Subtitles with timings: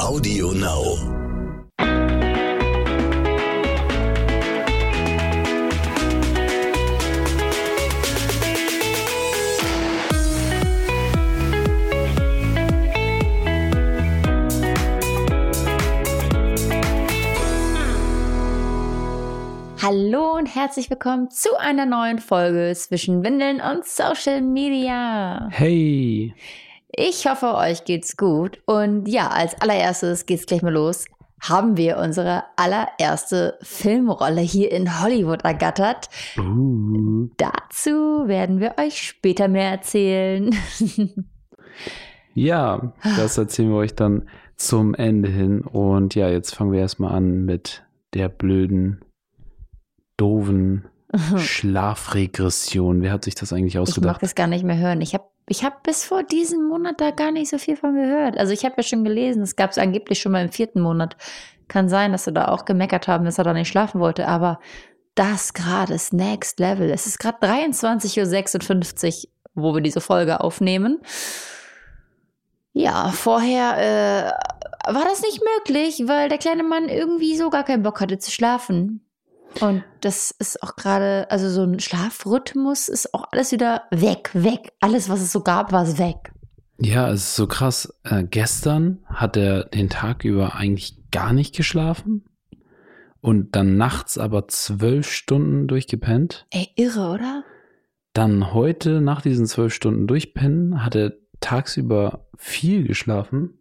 [0.00, 0.98] Audio Now.
[19.80, 25.48] Hallo und herzlich willkommen zu einer neuen Folge zwischen Windeln und Social Media.
[25.50, 26.34] Hey.
[26.96, 28.60] Ich hoffe, euch geht's gut.
[28.66, 31.06] Und ja, als allererstes geht's gleich mal los.
[31.40, 36.08] Haben wir unsere allererste Filmrolle hier in Hollywood ergattert.
[36.38, 37.28] Uh.
[37.36, 40.54] Dazu werden wir euch später mehr erzählen.
[42.34, 45.62] ja, das erzählen wir euch dann zum Ende hin.
[45.62, 47.84] Und ja, jetzt fangen wir erstmal an mit
[48.14, 49.04] der blöden,
[50.16, 50.86] doofen
[51.36, 53.02] Schlafregression.
[53.02, 54.14] Wer hat sich das eigentlich Ich ausgedacht?
[54.14, 55.00] mag das gar nicht mehr hören.
[55.00, 58.38] Ich habe ich hab bis vor diesem Monat da gar nicht so viel von gehört.
[58.38, 61.16] Also ich habe ja schon gelesen, es gab es angeblich schon mal im vierten Monat.
[61.68, 64.26] Kann sein, dass sie da auch gemeckert haben, dass er da nicht schlafen wollte.
[64.26, 64.58] Aber
[65.14, 66.90] das gerade ist Next Level.
[66.90, 71.00] Es ist gerade 23.56 Uhr, wo wir diese Folge aufnehmen.
[72.72, 77.82] Ja, vorher äh, war das nicht möglich, weil der kleine Mann irgendwie so gar keinen
[77.82, 79.03] Bock hatte zu schlafen.
[79.60, 84.72] Und das ist auch gerade, also so ein Schlafrhythmus ist auch alles wieder weg, weg.
[84.80, 86.32] Alles, was es so gab, war es weg.
[86.78, 87.94] Ja, es ist so krass.
[88.02, 92.24] Äh, gestern hat er den Tag über eigentlich gar nicht geschlafen
[93.20, 96.46] und dann nachts aber zwölf Stunden durchgepennt.
[96.50, 97.44] Ey, irre, oder?
[98.12, 103.58] Dann heute nach diesen zwölf Stunden durchpennen hat er tagsüber viel geschlafen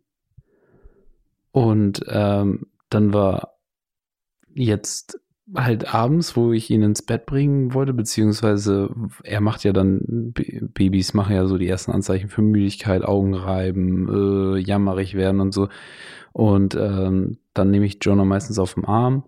[1.51, 3.59] und ähm, dann war
[4.49, 5.19] jetzt
[5.55, 8.89] halt abends, wo ich ihn ins Bett bringen wollte, beziehungsweise
[9.23, 14.59] er macht ja dann, Babys machen ja so die ersten Anzeichen für Müdigkeit, Augenreiben, äh,
[14.59, 15.67] jammerig werden und so.
[16.31, 19.23] Und ähm, dann nehme ich Jonah meistens auf den Arm,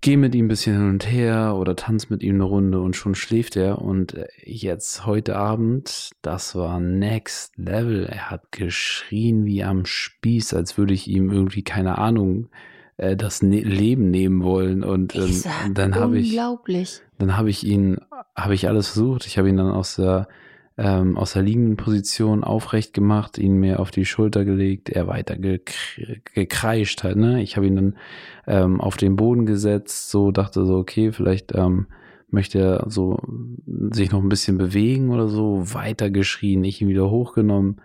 [0.00, 2.94] gehe mit ihm ein bisschen hin und her oder tanze mit ihm eine Runde und
[2.94, 3.82] schon schläft er.
[3.82, 8.06] Und äh, jetzt heute Abend, das war next level.
[8.06, 12.48] Er hat geschrien wie am Spieß, als würde ich ihm irgendwie, keine Ahnung,
[12.96, 14.84] äh, das ne Leben nehmen wollen.
[14.84, 15.42] Und ähm,
[15.74, 17.00] dann habe ich, unglaublich.
[17.18, 17.98] dann habe ich ihn,
[18.36, 19.26] habe ich alles versucht.
[19.26, 20.28] Ich habe ihn dann aus der
[20.76, 25.36] ähm, aus der liegenden Position aufrecht gemacht, ihn mir auf die Schulter gelegt, er weiter
[25.36, 27.42] gekr gekreischt halt, ne?
[27.42, 27.96] Ich habe ihn dann
[28.46, 31.86] ähm, auf den Boden gesetzt, so dachte so, okay, vielleicht ähm,
[32.28, 33.20] möchte er so
[33.92, 37.80] sich noch ein bisschen bewegen oder so, weiter geschrien, ich ihn wieder hochgenommen,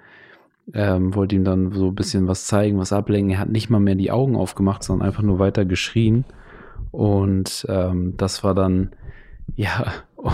[0.73, 3.31] ähm, wollte ihm dann so ein bisschen was zeigen, was ablenken.
[3.31, 6.25] Er hat nicht mal mehr die Augen aufgemacht, sondern einfach nur weiter geschrien.
[6.91, 8.91] Und ähm, das war dann,
[9.55, 9.93] ja,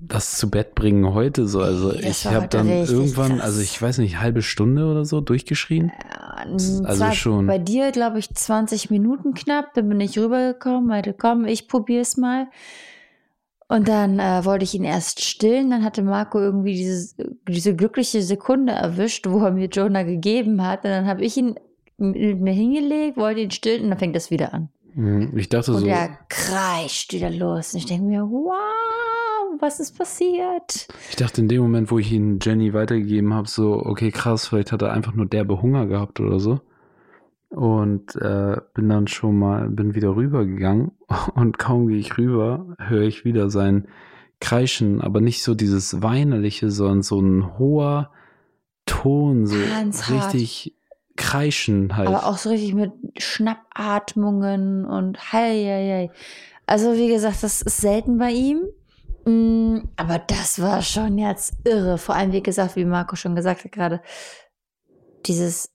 [0.00, 1.60] das zu Bett bringen heute so.
[1.60, 3.40] Also Das ich habe dann irgendwann, krass.
[3.42, 5.92] also ich weiß nicht, halbe Stunde oder so durchgeschrien.
[6.10, 7.46] Ja, also zwar schon.
[7.46, 9.74] Bei dir, glaube ich, 20 Minuten knapp.
[9.74, 12.48] Dann bin ich rübergekommen, meinte, komm, ich probier's mal.
[13.70, 15.70] Und dann äh, wollte ich ihn erst stillen.
[15.70, 17.14] Dann hatte Marco irgendwie dieses,
[17.46, 20.84] diese glückliche Sekunde erwischt, wo er mir Jonah gegeben hat.
[20.84, 21.54] Und dann habe ich ihn
[21.96, 24.70] mit mir hingelegt, wollte ihn stillen und dann fängt das wieder an.
[24.96, 25.38] Mhm.
[25.38, 27.72] Ich dachte Und so, er kreischt wieder los.
[27.72, 30.88] Und ich denke mir, wow, was ist passiert?
[31.08, 34.72] ich dachte in dem Moment, wo ich ihn Jenny weitergegeben habe, so, okay, krass, vielleicht
[34.72, 36.58] hat er einfach nur derbe Hunger gehabt oder so.
[37.50, 40.92] Und äh, bin dann schon mal, bin wieder rübergegangen
[41.34, 43.88] und kaum gehe ich rüber, höre ich wieder sein
[44.40, 48.10] Kreischen, aber nicht so dieses weinerliche, sondern so ein hoher
[48.86, 50.32] Ton, so Ganz hart.
[50.32, 50.74] richtig
[51.16, 52.08] kreischen halt.
[52.08, 56.10] Aber auch so richtig mit Schnappatmungen und hei, hei, hei.
[56.66, 58.62] Also wie gesagt, das ist selten bei ihm.
[59.26, 61.98] Mm, Aber das war schon jetzt irre.
[61.98, 64.00] Vor allem, wie gesagt, wie Marco schon gesagt hat gerade,
[65.26, 65.70] dieses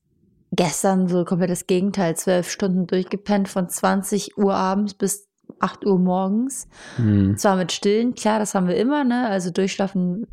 [0.55, 2.15] gestern so komplett das Gegenteil.
[2.15, 5.27] Zwölf Stunden durchgepennt von 20 Uhr abends bis
[5.59, 6.67] 8 Uhr morgens.
[6.97, 7.37] Hm.
[7.37, 9.27] Zwar mit Stillen, klar, das haben wir immer, ne?
[9.29, 10.27] Also durchschlafen,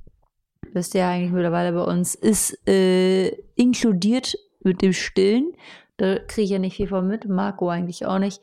[0.72, 5.53] wisst ihr ja eigentlich mittlerweile bei uns, ist äh, inkludiert mit dem Stillen.
[5.97, 8.41] Da kriege ich ja nicht viel von mit, Marco eigentlich auch nicht.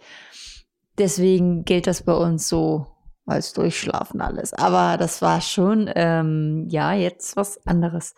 [0.98, 2.88] Deswegen gilt das bei uns so
[3.26, 4.54] als Durchschlafen alles.
[4.54, 8.16] Aber das war schon, ähm, ja, jetzt was anderes.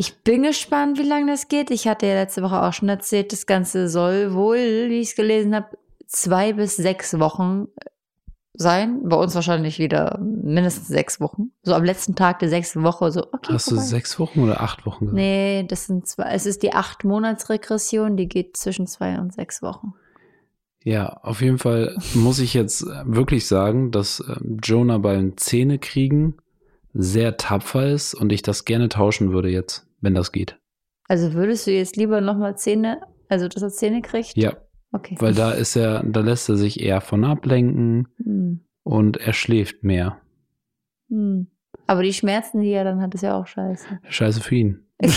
[0.00, 1.72] Ich bin gespannt, wie lange das geht.
[1.72, 4.56] Ich hatte ja letzte Woche auch schon erzählt, das Ganze soll wohl,
[4.88, 7.66] wie ich es gelesen habe, zwei bis sechs Wochen
[8.54, 9.00] sein.
[9.02, 11.50] Bei uns wahrscheinlich wieder mindestens sechs Wochen.
[11.64, 13.54] So am letzten Tag der sechsten Woche, so, okay.
[13.54, 13.88] Hast du vorbei.
[13.88, 15.16] sechs Wochen oder acht Wochen gesagt?
[15.16, 19.62] Nee, das sind zwei, es ist die acht Monatsregression, die geht zwischen zwei und sechs
[19.62, 19.94] Wochen.
[20.84, 26.36] Ja, auf jeden Fall muss ich jetzt wirklich sagen, dass ähm, Jonah beim Zähne kriegen
[26.94, 30.58] sehr tapfer ist und ich das gerne tauschen würde jetzt, wenn das geht.
[31.08, 34.36] Also würdest du jetzt lieber nochmal Zähne, also dass er Zähne kriegt?
[34.36, 34.52] Ja,
[34.92, 35.16] Okay.
[35.18, 38.60] weil da ist er, da lässt er sich eher von ablenken Hm.
[38.84, 40.18] und er schläft mehr.
[41.10, 41.46] Hm.
[41.86, 43.86] Aber die Schmerzen, die er dann hat, ist ja auch scheiße.
[44.08, 44.84] Scheiße für ihn.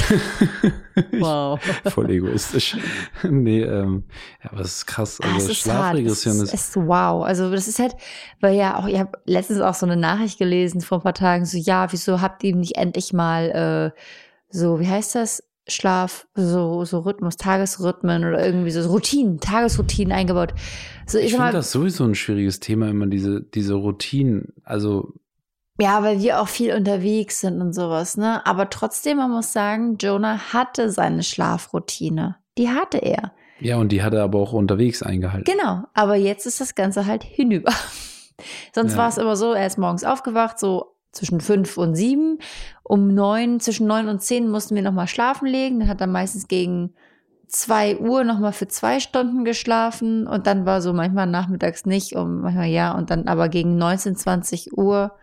[1.19, 1.60] Wow.
[1.86, 2.77] Voll egoistisch.
[3.24, 4.04] nee, ähm,
[4.44, 5.19] ja, aber es ist krass.
[5.22, 5.92] Also es ist hart.
[5.92, 7.24] Schlafregression es ist, ist, ist wow.
[7.24, 7.95] Also das ist halt,
[8.42, 11.45] weil ja auch, ich habe letztens auch so eine Nachricht gelesen vor ein paar Tagen,
[11.45, 14.00] so ja, wieso habt ihr nicht endlich mal äh,
[14.51, 15.44] so, wie heißt das?
[15.68, 20.53] Schlaf, so, so Rhythmus, Tagesrhythmen oder irgendwie so Routinen, Tagesroutinen eingebaut.
[21.06, 24.53] So, ich, ich finde das sowieso ein schwieriges Thema, immer diese, diese Routinen.
[24.63, 25.13] Also,
[25.80, 28.45] ja, weil wir auch viel unterwegs sind und sowas, ne?
[28.45, 32.38] Aber trotzdem, man muss sagen, Jonah hatte seine Schlafroutine.
[32.57, 33.31] Die hatte er.
[33.59, 35.45] ja, und die hat er aber auch unterwegs eingehalten.
[35.50, 37.71] Genau, aber jetzt ist das Ganze halt hinüber.
[38.74, 38.98] Sonst Ja.
[38.98, 42.39] war es immer so, er ist morgens aufgewacht, so zwischen fünf und sieben.
[42.92, 45.80] Um neun, zwischen neun und zehn mussten wir nochmal schlafen legen.
[45.80, 46.94] Dann hat er meistens gegen
[47.48, 50.28] zwei Uhr nochmal für zwei Stunden geschlafen.
[50.28, 52.92] Und dann war so manchmal nachmittags nicht, um manchmal ja.
[52.92, 55.14] Und dann aber gegen 19, 20 Uhr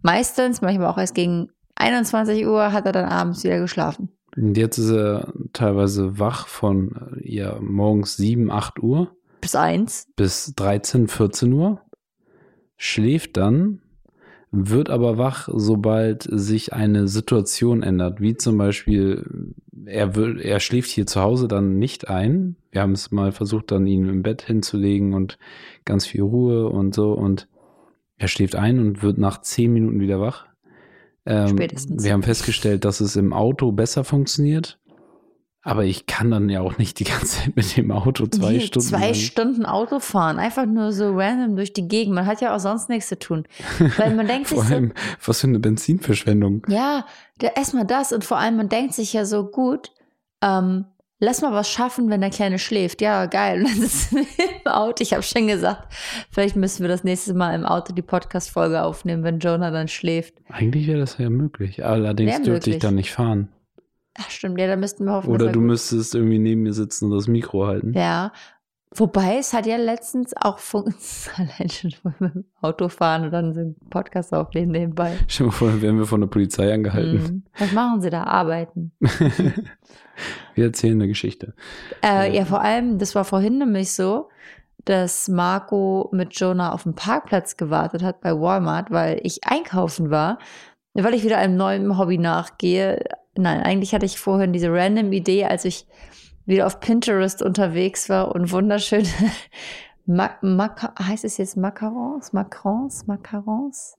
[0.00, 4.08] meistens, manchmal auch erst gegen 21 Uhr hat er dann abends wieder geschlafen.
[4.34, 10.06] Und jetzt ist er teilweise wach von äh, ja, morgens 7, 8 Uhr Bis eins.
[10.16, 11.82] bis 13, 14 Uhr,
[12.78, 13.82] schläft dann,
[14.52, 19.54] wird aber wach, sobald sich eine Situation ändert, wie zum Beispiel,
[19.86, 22.56] er, will, er schläft hier zu Hause dann nicht ein.
[22.72, 25.38] Wir haben es mal versucht, dann ihn im Bett hinzulegen und
[25.84, 27.48] ganz viel Ruhe und so und
[28.16, 30.46] er schläft ein und wird nach 10 Minuten wieder wach.
[31.26, 32.02] Ähm, Spätestens.
[32.02, 34.79] Wir haben festgestellt, dass es im Auto besser funktioniert.
[35.62, 38.60] Aber ich kann dann ja auch nicht die ganze Zeit mit dem Auto zwei Nee,
[38.60, 38.88] Stunden.
[38.88, 42.14] Zwei lang- Stunden Auto fahren, einfach nur so random durch die Gegend.
[42.14, 43.44] Man hat ja auch sonst nichts zu tun.
[43.98, 44.92] Weil man denkt sich Vor so, allem,
[45.24, 46.66] was für eine Benzinverschwendung.
[46.68, 47.04] ja,
[47.40, 49.92] der- erstmal das und vor allem man denkt sich ja so gut,
[50.42, 50.86] ähm,
[51.18, 53.02] lass mal was schaffen, wenn der Kleine schläft.
[53.02, 53.58] Ja, geil.
[53.60, 54.26] Und dann sitzen wir
[54.64, 55.02] im Auto.
[55.02, 55.92] Ich habe schon gesagt,
[56.30, 60.32] vielleicht müssen wir das nächste Mal im Auto die Podcast-Folge aufnehmen, wenn Jonah dann schläft.
[60.48, 61.84] Eigentlich wäre das ja möglich.
[61.84, 63.48] Allerdings Wär dürfte ich dann nicht fahren.
[64.18, 66.72] Ach stimmt, ja, da müssten wir hoffen, Oder er du gut- müsstest irgendwie neben mir
[66.72, 67.92] sitzen und das Mikro halten.
[67.94, 68.32] Ja.
[68.96, 73.52] Wobei es hat ja letztens auch funktioniert, allein schon mit dem Auto fahren und dann
[73.54, 75.16] so einen Podcast aufnehmen nebenbei.
[75.28, 77.22] Stell dir vor, wären wir von der Polizei angehalten.
[77.22, 77.42] Mhm.
[77.56, 78.24] Was machen sie da?
[78.24, 78.90] Arbeiten.
[80.54, 81.54] wir erzählen eine Geschichte.
[82.04, 84.28] Äh, ja, vor allem, das war vorhin nämlich so,
[84.86, 90.38] dass Marco mit Jonah auf dem Parkplatz gewartet hat bei Walmart, weil ich einkaufen war,
[90.94, 93.04] weil ich wieder einem neuen Hobby nachgehe.
[93.36, 95.86] Nein, eigentlich hatte ich vorhin diese random Idee, als ich
[96.46, 99.08] wieder auf Pinterest unterwegs war und wunderschöne
[100.06, 102.32] Ma Maca heißt es jetzt Macarons?
[102.32, 103.06] Macarons?
[103.06, 103.96] Macarons?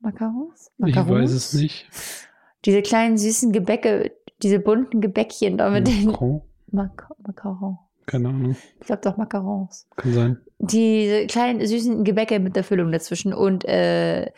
[0.00, 0.70] Macarons?
[0.84, 1.88] Ich weiß es nicht.
[2.64, 4.12] Diese kleinen süßen Gebäcke,
[4.42, 6.42] diese bunten Gebäckchen da mit den Macron?
[6.70, 7.78] Mac Macarons.
[8.04, 8.56] Keine Ahnung.
[8.80, 9.88] Ich glaube doch Macarons.
[9.96, 10.40] Kann sein.
[10.58, 13.32] Diese kleinen süßen Gebäcke mit der Füllung dazwischen.
[13.32, 14.30] Und äh,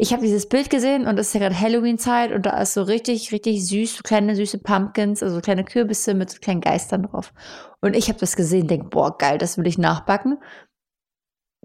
[0.00, 2.82] ich habe dieses Bild gesehen und es ist ja gerade Halloween-Zeit und da ist so
[2.82, 7.34] richtig, richtig süß, so kleine süße Pumpkins, also kleine Kürbisse mit so kleinen Geistern drauf.
[7.82, 10.38] Und ich habe das gesehen, denke, boah, geil, das will ich nachbacken.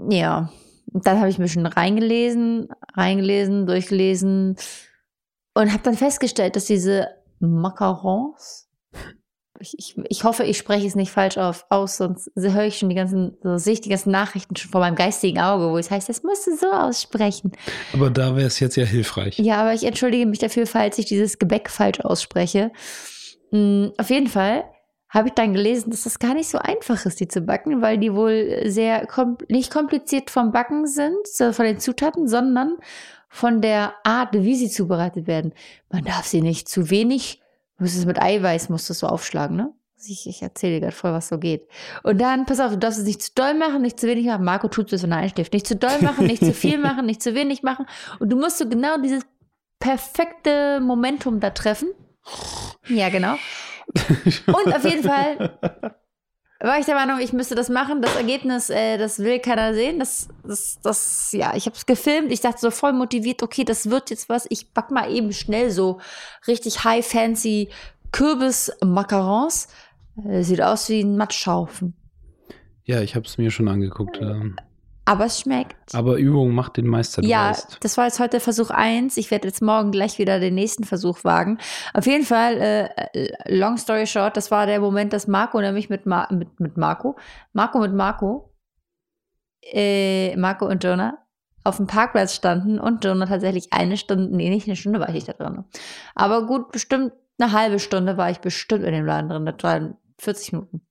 [0.10, 0.52] Ja,
[0.92, 4.58] und dann habe ich mir schon reingelesen, reingelesen, durchgelesen
[5.54, 7.08] und habe dann festgestellt, dass diese
[7.40, 8.70] Macarons,
[9.66, 12.90] ich, ich, ich hoffe, ich spreche es nicht falsch auf, aus, sonst höre ich schon
[12.90, 15.90] die ganzen, so sehe ich die ganzen Nachrichten schon vor meinem geistigen Auge, wo es
[15.90, 17.52] heißt, das musst du so aussprechen.
[17.94, 19.40] Aber da wäre es jetzt ja hilfreich.
[19.40, 22.72] Ja, aber ich entschuldige mich dafür, falls ich dieses Gebäck falsch ausspreche.
[23.52, 24.66] Mm, Auf jeden Fall
[25.10, 27.98] habe ich dann gelesen, dass das gar nicht so einfach ist, die zu backen, weil
[27.98, 32.76] die wohl sehr kom nicht kompliziert vom Backen sind, so von den Zutaten, sondern
[33.30, 35.54] von der Art, wie sie zubereitet werden.
[35.92, 37.42] Man darf sie nicht zu wenig,
[37.78, 39.74] muss es mit Eiweiß, musst du so aufschlagen, ne?
[40.08, 41.68] Ich, ich erzähle dir gerade voll, was so geht.
[42.04, 44.44] Und dann, pass auf, du darfst es nicht zu doll machen, nicht zu wenig machen.
[44.44, 45.54] Marco tut es, wenn er einschläft.
[45.54, 47.88] Nicht zu doll machen, nicht zu viel machen, nicht zu wenig machen.
[48.20, 49.24] Und du musst so genau dieses
[49.80, 51.90] perfekte Momentum da treffen.
[52.88, 53.36] Ja, genau.
[54.48, 55.58] Und auf jeden Fall
[56.60, 58.02] war ich der Meinung, ich müsste das machen.
[58.02, 60.00] Das Ergebnis, äh, das will keiner sehen.
[60.00, 62.32] Das, das, das, ja, ich habe es gefilmt.
[62.32, 64.46] Ich dachte so voll motiviert, okay, das wird jetzt was.
[64.50, 66.00] Ich back mal eben schnell so
[66.48, 67.70] richtig high fancy
[68.12, 69.68] Kürbis-Macarons.
[70.26, 71.94] Äh, sieht aus wie ein Matschhaufen.
[72.86, 74.20] Ja, ich habe es mir schon angeguckt.
[74.22, 74.56] ähm.
[75.06, 75.94] Aber es schmeckt.
[75.94, 77.78] Aber Übung macht den Meister, du Ja, weißt.
[77.82, 79.18] das war jetzt heute Versuch eins.
[79.18, 81.60] Ich werde jetzt morgen gleich wieder den nächsten Versuch wagen.
[81.94, 82.58] Auf jeden Fall,
[83.14, 86.76] äh, long story short, das war der Moment, dass Marco nämlich mit, Ma mit, mit
[86.78, 87.16] Marco,
[87.54, 88.52] Marco mit Marco,
[89.62, 91.20] äh, Marco und Jonah
[91.64, 95.24] auf dem Parkplatz standen und Jonah tatsächlich eine Stunde, nee, nicht eine Stunde war ich
[95.26, 95.64] da drin.
[96.14, 99.46] Aber gut, bestimmt Eine halbe Stunde war ich bestimmt in dem Laden drin.
[99.46, 100.82] Das waren 40 Minuten.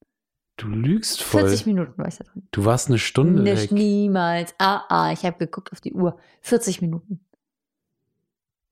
[0.56, 1.42] Du lügst voll.
[1.48, 2.46] 40 Minuten war ich da drin.
[2.52, 3.72] Du warst eine Stunde Nicht weg.
[3.72, 4.54] niemals.
[4.58, 6.16] Ah, ah, ich habe geguckt auf die Uhr.
[6.42, 7.20] 40 Minuten.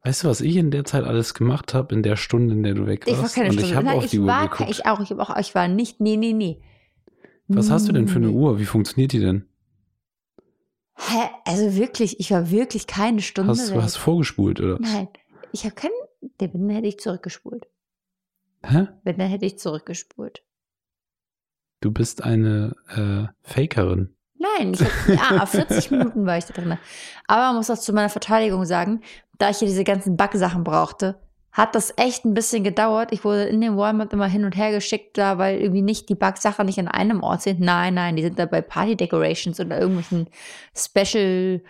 [0.05, 2.75] Weißt du, was ich in der Zeit alles gemacht habe, in der Stunde, in der
[2.75, 3.17] du weg warst?
[3.17, 3.69] Ich war keine Und Stunde.
[3.71, 4.71] ich habe auf die Uhr war, geguckt.
[4.71, 5.01] Ich auch.
[5.01, 5.37] Ich, hab auch.
[5.37, 6.01] ich war nicht.
[6.01, 6.61] Nee, nee, nee.
[7.49, 8.31] was hast du denn für eine.
[8.31, 8.59] Uhr?
[8.59, 9.47] Wie funktioniert die denn?
[10.95, 11.31] Hä?
[11.45, 13.83] Also wirklich, ich war wirklich keine Stunde Hast du weg.
[13.83, 14.79] hast vorgespult, oder?
[14.81, 15.09] Nein,
[15.53, 15.93] ich habe keinen.
[16.39, 17.67] Wenn, dann hätte ich zurückgespult.
[18.65, 18.87] Hä?
[19.03, 20.43] Wenn, dann hätte ich zurückgespult.
[21.83, 24.15] Du bist eine äh, Fakerin.
[24.39, 26.79] Nein, ich hab, ja, 40 Minuten war ich da drin.
[27.27, 29.03] Aber man muss auch zu meiner Verteidigung sagen,
[29.39, 31.21] da ich ja diese ganzen Backsachen brauchte,
[31.51, 33.12] hat das echt ein bisschen gedauert.
[33.12, 36.15] Ich wurde in den Walmart immer hin und her geschickt, da, weil irgendwie nicht die
[36.15, 37.61] Backsachen nicht an einem Ort sind.
[37.61, 40.29] Nein, nein, die sind da bei Party Decorations oder irgendwelchen
[40.75, 41.61] Special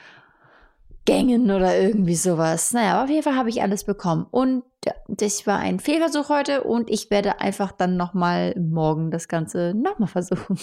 [1.05, 2.73] Gängen oder irgendwie sowas.
[2.73, 4.27] Naja, aber auf jeden Fall habe ich alles bekommen.
[4.31, 9.29] Und ja, das war ein Fehlversuch heute und ich werde einfach dann nochmal morgen das
[9.29, 10.59] Ganze nochmal versuchen.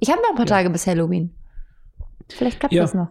[0.00, 0.56] Ich habe noch ein paar Ja.
[0.56, 1.34] Tage bis Halloween.
[2.28, 2.82] Vielleicht klappt Ja.
[2.82, 3.08] das noch.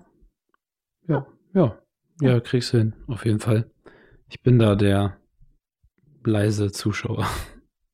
[1.08, 1.77] Ja, ja,
[2.22, 3.70] ja, kriegst du hin, auf jeden Fall.
[4.30, 5.18] Ich bin da der
[6.24, 7.27] leise Zuschauer.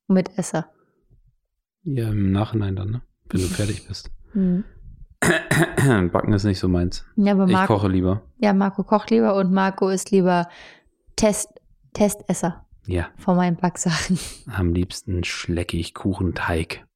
[0.06, 0.70] Mit Esser.
[1.82, 3.02] Ja, im Nachhinein dann, ne?
[3.28, 4.10] Wenn du fertig bist.
[4.32, 4.64] Hm.
[6.12, 7.04] Backen ist nicht so meins.
[7.16, 8.22] Ja, aber Ich Marco, koche lieber.
[8.38, 10.48] ja, Marco kocht lieber und Marco ist lieber
[11.16, 11.48] Test,
[11.92, 14.18] Testesser Ja, von meinen Backsachen.
[14.52, 16.86] am liebsten schlecke ich Kuchenteig.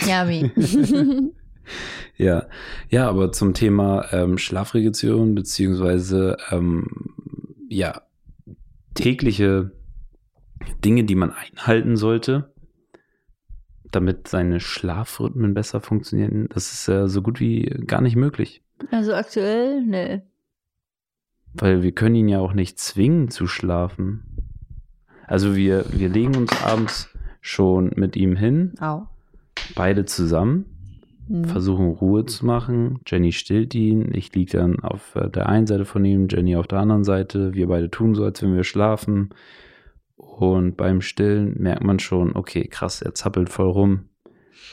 [0.00, 0.50] Yummy.
[2.16, 2.46] Ja,
[2.90, 6.86] ja, aber zum Thema ähm, Schlafregulation beziehungsweise ähm,
[7.68, 8.02] ja
[8.94, 9.72] tägliche
[10.84, 12.54] Dinge, die man einhalten sollte,
[13.96, 19.14] damit seine Schlafrhythmen besser funktionieren, das ist äh, so gut wie gar nicht möglich, also
[19.14, 20.22] aktuell, ne.
[21.54, 24.22] weil wir können ihn ja auch nicht zwingen zu schlafen.
[25.26, 27.08] Also wir wir legen uns abends
[27.40, 29.08] schon mit ihm hin, Au.
[29.74, 30.66] beide zusammen.
[31.28, 31.44] Hm.
[31.44, 33.00] versuchen Ruhe zu machen.
[33.04, 34.14] Jenny stillt ihn.
[34.14, 37.52] Ich liege dann auf äh, der einen Seite von ihm, Jenny auf der anderen Seite.
[37.54, 39.30] Wir beide tun so, als wenn wir schlafen.
[40.38, 44.10] Und beim Stillen merkt man schon, okay, krass, er zappelt voll rum.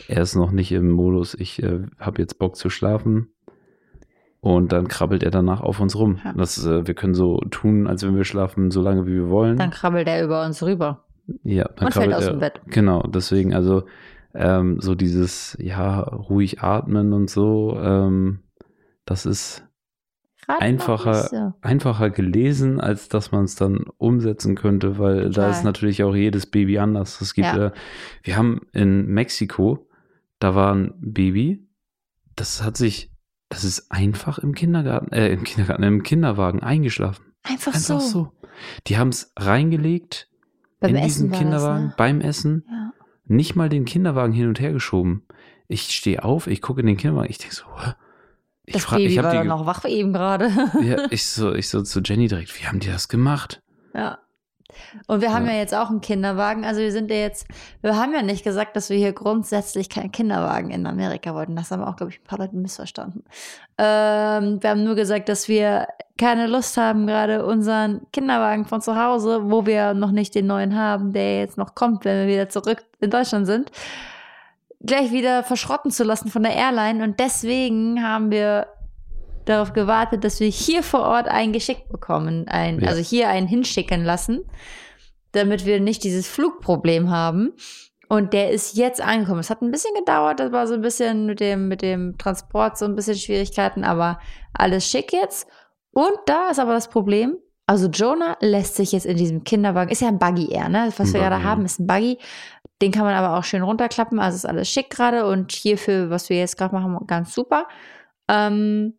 [0.10, 3.30] Er ist noch nicht im Modus, ich äh, habe jetzt Bock zu schlafen.
[4.42, 6.20] Und dann krabbelt er danach auf uns rum.
[6.26, 6.34] Ja.
[6.34, 9.56] Das, äh, wir können so tun, als wenn wir schlafen, so lange wie wir wollen.
[9.56, 11.06] Dann krabbelt er über uns rüber.
[11.44, 12.62] Ja, dann Und fällt krabbelt aus er- dem Bett.
[12.68, 13.84] Genau, deswegen, also
[14.34, 18.40] ähm, so dieses, ja, ruhig atmen und so, ähm,
[19.06, 19.63] das ist
[20.48, 21.54] Noch Einfacher- so.
[21.62, 25.52] einfacher gelesen, als dass man es dann umsetzen könnte, weil da Total.
[25.52, 27.22] ist natürlich auch jedes Baby anders.
[27.22, 27.68] Es gibt, Ja.
[27.68, 27.72] äh,
[28.24, 29.88] wir haben in Mexiko,
[30.40, 31.66] da war ein Baby,
[32.36, 33.12] das hat sich,
[33.50, 37.26] das ist einfach im Kindergarten, äh, im Kindergarten, im Kinderwagen eingeschlafen.
[37.44, 38.00] Einfach, Einfach so.
[38.00, 38.32] so.
[38.88, 40.30] Die haben es reingelegt
[40.80, 41.96] Beim in Essen diesen Kinderwagen, Das, ne?
[41.98, 42.92] beim Essen ja.
[43.26, 45.24] nicht mal den Kinderwagen hin und her geschoben.
[45.68, 47.94] Ich stehe auf, ich gucke in den Kinderwagen, ich denke so, hä?
[48.66, 50.50] Ich Das frag- Baby war die noch wach eben gerade.
[50.82, 53.62] ja, ich so, ich so zu Jenny direkt, wie haben die das gemacht?
[53.94, 54.20] Ja.
[55.06, 55.52] Und wir haben Ja.
[55.52, 55.58] ja.
[55.60, 56.66] jetzt auch einen Kinderwagen.
[56.66, 57.46] Also wir sind ja jetzt,
[57.82, 61.56] wir haben ja nicht gesagt, dass wir hier grundsätzlich keinen Kinderwagen in Amerika wollten.
[61.56, 63.24] Das haben auch, glaube ich, ein paar Leute missverstanden.
[63.78, 68.96] Ähm, wir haben nur gesagt, dass wir keine Lust haben, gerade unseren Kinderwagen von zu
[68.96, 72.50] Hause, wo wir noch nicht den neuen haben, der jetzt noch kommt, wenn wir wieder
[72.50, 73.72] zurück in Deutschland sind,
[74.86, 77.04] gleich wieder verschrotten zu lassen von der Airline.
[77.04, 78.68] Und deswegen haben wir
[79.46, 82.90] darauf gewartet, dass wir hier vor Ort einen geschickt bekommen, ein, Ja.
[82.90, 84.42] also hier einen hinschicken lassen,
[85.32, 87.54] damit wir nicht dieses Flugproblem haben.
[88.10, 89.40] Und der ist jetzt angekommen.
[89.40, 92.78] Es hat ein bisschen gedauert, das war so ein bisschen mit dem, mit dem Transport
[92.78, 94.20] so ein bisschen Schwierigkeiten, aber
[94.54, 95.48] alles schick jetzt.
[95.92, 100.02] Und da ist aber das Problem, also Jonah lässt sich jetzt in diesem Kinderwagen, ist
[100.02, 100.92] ja ein Buggy eher, ne?
[100.98, 101.66] Was Ein wir gerade Buggy, haben, ja.
[101.66, 102.18] ist ein Buggy.
[102.82, 106.30] Den kann man aber auch schön runterklappen, also ist alles schick gerade und hierfür, was
[106.30, 107.68] wir jetzt gerade machen, ganz super.
[108.28, 108.96] Ähm,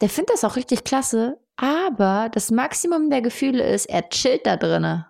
[0.00, 4.56] der findet das auch richtig klasse, aber das Maximum der Gefühle ist, er chillt da
[4.56, 5.06] drinne.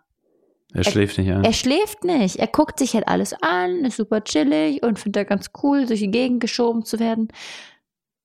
[0.73, 1.45] Er schläft nicht ein.
[1.45, 2.37] Er schläft nicht.
[2.37, 6.01] Er guckt sich halt alles an, ist super chillig und findet er ganz cool, durch
[6.01, 7.29] die Gegend geschoben zu werden.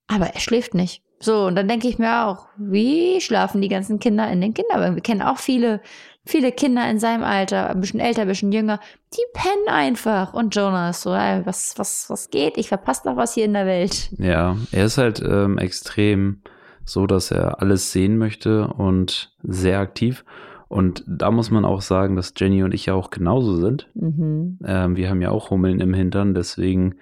[0.08, 1.02] Aber er schläft nicht.
[1.20, 4.96] So, und dann denke ich mir auch, wie schlafen die ganzen Kinder in den Kinderwagen?
[4.96, 5.82] Wir kennen auch viele,
[6.26, 8.80] viele Kinder in seinem Alter, ein bisschen älter, ein bisschen jünger,
[9.14, 10.34] die pennen einfach.
[10.34, 12.58] Und Jonas so, ey, was, was, was geht?
[12.58, 14.10] Ich verpasse doch was hier in der Welt.
[14.18, 16.42] Ja, er ist halt ähm, extrem
[16.84, 20.24] so, dass er alles sehen möchte und sehr aktiv.
[20.68, 23.88] Und da muss man auch sagen, dass Jenny und ich ja auch genauso sind.
[23.94, 24.60] Mhm.
[24.66, 26.96] Ähm, wir haben ja auch Hummeln im Hintern, deswegen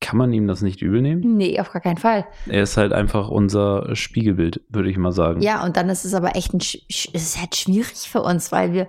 [0.00, 1.36] kann man ihm das nicht übel nehmen.
[1.36, 2.26] Nee, auf gar keinen Fall.
[2.46, 5.40] Er ist halt einfach unser Spiegelbild, würde ich mal sagen.
[5.40, 8.72] Ja, und dann ist es aber echt ein, es ist halt schwierig für uns, weil
[8.72, 8.88] wir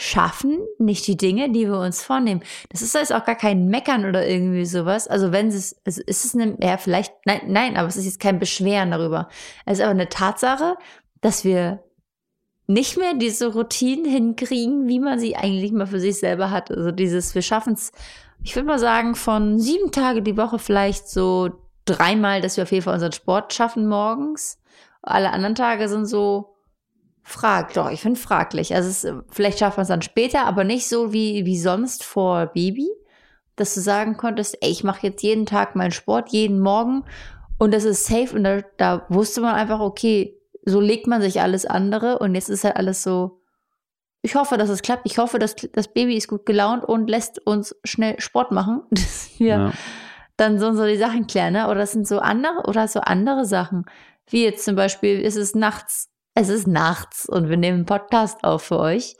[0.00, 2.40] schaffen nicht die Dinge, die wir uns vornehmen.
[2.70, 5.08] Das ist jetzt auch gar kein Meckern oder irgendwie sowas.
[5.08, 8.20] Also wenn es, also ist es eine, ja, vielleicht, nein, nein, aber es ist jetzt
[8.20, 9.28] kein Beschweren darüber.
[9.66, 10.76] Es ist aber eine Tatsache,
[11.20, 11.82] dass wir
[12.68, 16.70] nicht mehr diese Routinen hinkriegen, wie man sie eigentlich mal für sich selber hat.
[16.70, 17.90] Also dieses, wir schaffen es,
[18.42, 21.50] ich würde mal sagen, von sieben Tage die Woche vielleicht so
[21.84, 24.60] dreimal, dass wir auf jeden Fall unseren Sport schaffen morgens.
[25.02, 26.56] Alle anderen Tage sind so
[27.22, 28.74] frag, doch, ich finde fraglich.
[28.74, 32.46] Also es, vielleicht schafft man es dann später, aber nicht so wie, wie sonst vor
[32.46, 32.88] Baby,
[33.56, 37.04] dass du sagen konntest, ey, ich mache jetzt jeden Tag meinen Sport, jeden Morgen
[37.58, 41.40] und das ist safe und da, da wusste man einfach, okay, so legt man sich
[41.40, 43.40] alles andere und jetzt ist halt alles so,
[44.22, 45.02] ich hoffe, dass es klappt.
[45.04, 49.30] Ich hoffe, dass das Baby ist gut gelaunt und lässt uns schnell Sport machen, dass
[49.38, 49.72] wir Ja.
[50.36, 51.66] dann so, so die Sachen klären, ne?
[51.66, 53.84] Oder das sind so andere, oder so andere Sachen.
[54.26, 58.44] Wie jetzt zum Beispiel, ist es nachts, es ist nachts und wir nehmen einen Podcast
[58.44, 59.16] auf für euch,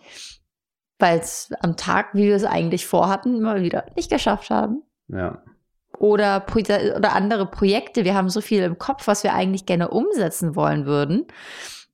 [0.99, 4.83] weil es am Tag, wie wir es eigentlich vorhatten, mal wieder nicht geschafft haben.
[5.09, 5.43] ja.
[5.99, 8.05] Oder, oder andere Projekte.
[8.05, 11.27] Wir haben so viel im Kopf, was wir eigentlich gerne umsetzen wollen würden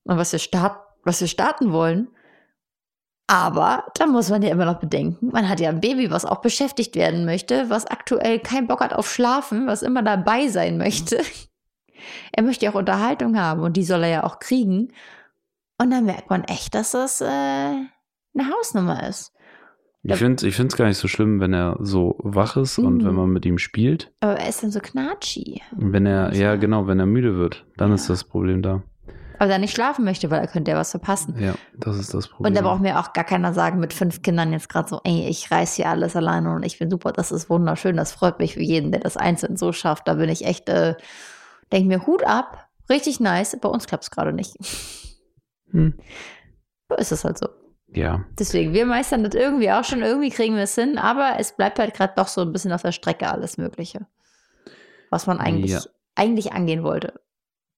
[0.03, 2.09] und was wir, start, was wir starten wollen.
[3.27, 6.43] Aber da muss man ja immer noch bedenken, man hat ja ein Baby, was auch
[6.43, 11.21] beschäftigt werden möchte, was aktuell keinen Bock hat auf Schlafen, was immer dabei sein möchte.
[12.33, 14.93] Er möchte ja auch Unterhaltung haben und die soll er ja auch kriegen.
[15.81, 19.33] Und dann merkt man echt, dass das äh, eine Hausnummer ist.
[20.03, 23.07] Ich finde es gar nicht so schlimm, wenn er so wach ist und Mhm.
[23.07, 24.13] wenn man mit ihm spielt.
[24.21, 25.63] Aber er ist dann so knatschi.
[25.73, 27.95] Wenn er, ja genau, wenn er müde wird, dann Ja.
[27.95, 28.83] ist das Problem da.
[29.45, 31.37] Aber dann nicht schlafen möchte, weil er könnte ja was verpassen.
[31.39, 32.47] Ja, das ist das Problem.
[32.47, 35.29] Und da braucht mir auch gar keiner sagen mit fünf Kindern jetzt gerade so, ey,
[35.29, 38.55] ich reiß hier alles alleine und ich bin super, das ist wunderschön, das freut mich
[38.55, 40.09] für jeden, der das einzeln so schafft.
[40.09, 40.95] Da bin ich echt, äh,
[41.73, 43.55] denke mir, Hut ab, richtig nice.
[43.61, 44.57] Bei uns klappt es gerade nicht.
[45.73, 45.93] Hm.
[46.89, 47.49] So ist es halt so.
[47.89, 51.55] Ja, Deswegen, wir meistern das irgendwie auch schon, irgendwie kriegen wir es hin, aber es
[51.55, 54.07] bleibt halt gerade doch so ein bisschen auf der Strecke alles Mögliche.
[55.11, 55.81] Was man eigentlich, Ja.
[56.15, 57.21] eigentlich angehen wollte.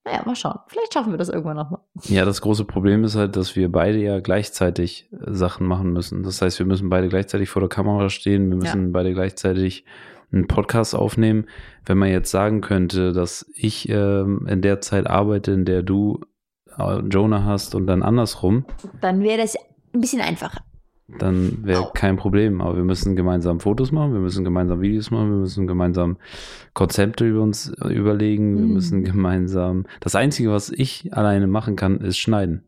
[0.07, 0.61] Naja, mal schauen.
[0.69, 1.81] Vielleicht schaffen wir das irgendwann nochmal.
[2.05, 6.23] Ja, das große Problem ist halt, dass wir beide ja gleichzeitig äh, Sachen machen müssen.
[6.23, 9.85] Das heißt, wir müssen beide gleichzeitig vor der Kamera stehen, wir müssen beide gleichzeitig
[10.33, 11.47] einen Podcast aufnehmen.
[11.85, 16.21] Wenn man jetzt sagen könnte, dass ich ähm, in der Zeit arbeite, in der du
[16.79, 18.65] äh, Jonah hast und dann andersrum,
[19.01, 19.57] Dann wäre das
[19.93, 20.63] ein bisschen einfacher.
[21.09, 22.61] Dann wäre kein Problem.
[22.61, 26.17] Aber wir müssen gemeinsam Fotos machen, wir müssen gemeinsam Videos machen, wir müssen gemeinsam
[26.75, 28.73] Konzepte über uns äh, überlegen, wir Mhm.
[28.73, 29.87] müssen gemeinsam.
[30.01, 32.65] Das Einzige, was ich alleine machen kann, ist schneiden.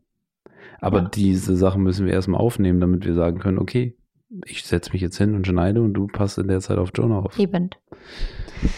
[0.81, 1.09] Aber Ja.
[1.09, 3.97] diese Sachen müssen wir erstmal aufnehmen, damit wir sagen können, okay,
[4.45, 7.19] ich setze mich jetzt hin und schneide und du passt in der Zeit auf Jonah
[7.19, 7.37] auf.
[7.39, 7.71] Eben.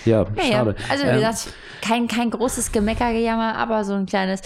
[0.05, 0.75] Ja, Ja, schade.
[0.79, 0.85] ja.
[0.89, 4.41] Also wie Ähm, gesagt, kein, kein großes Gemeckergejammer, aber so ein kleines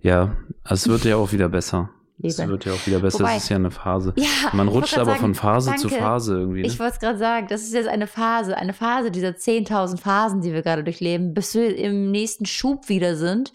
[0.00, 0.36] ja,
[0.68, 1.90] es wird ja auch wieder besser.
[2.22, 3.20] Es wird ja auch wieder besser.
[3.20, 4.14] Wobei- es ist ja eine Phase.
[4.16, 6.02] Ja, Man rutscht aber sagen, von Phase zu danke.
[6.02, 6.62] Phase irgendwie.
[6.62, 6.66] Ne?
[6.66, 10.40] Ich wollte es gerade sagen, das ist jetzt eine Phase, eine Phase dieser 10.000 Phasen,
[10.40, 13.52] die wir gerade durchleben, bis wir im nächsten Schub wieder sind,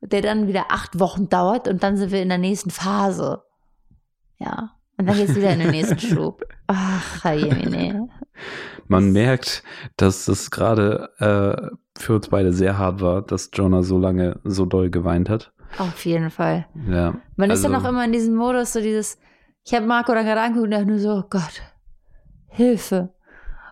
[0.00, 3.42] der dann wieder acht Wochen dauert und dann sind wir in der nächsten Phase.
[4.38, 4.70] Ja.
[4.96, 6.44] Und dann geht's wieder in den nächsten Schub.
[6.68, 8.08] Ach, Jemine.
[8.86, 9.62] Man merkt,
[9.96, 14.66] dass das gerade äh, für uns beide sehr hart war, dass Jonah so lange so
[14.66, 15.52] doll geweint hat.
[15.76, 16.66] Auf jeden Fall.
[16.88, 17.14] Ja.
[17.36, 19.18] Man ist dann also- auch immer in diesem Modus, so dieses,
[19.64, 21.62] ich habe Marco dann gerade angeguckt und dachte nur so, oh Gott,
[22.48, 23.10] Hilfe.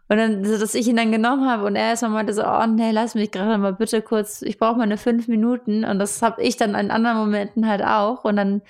[0.08, 2.66] Und dann, so, dass ich ihn dann genommen habe und er erstmal meinte so, oh
[2.66, 5.84] nee, lass mich gerade mal bitte kurz, ich brauche meine fünf Minuten.
[5.84, 8.24] Und das habe ich dann in anderen Momenten halt auch.
[8.24, 8.62] Und dann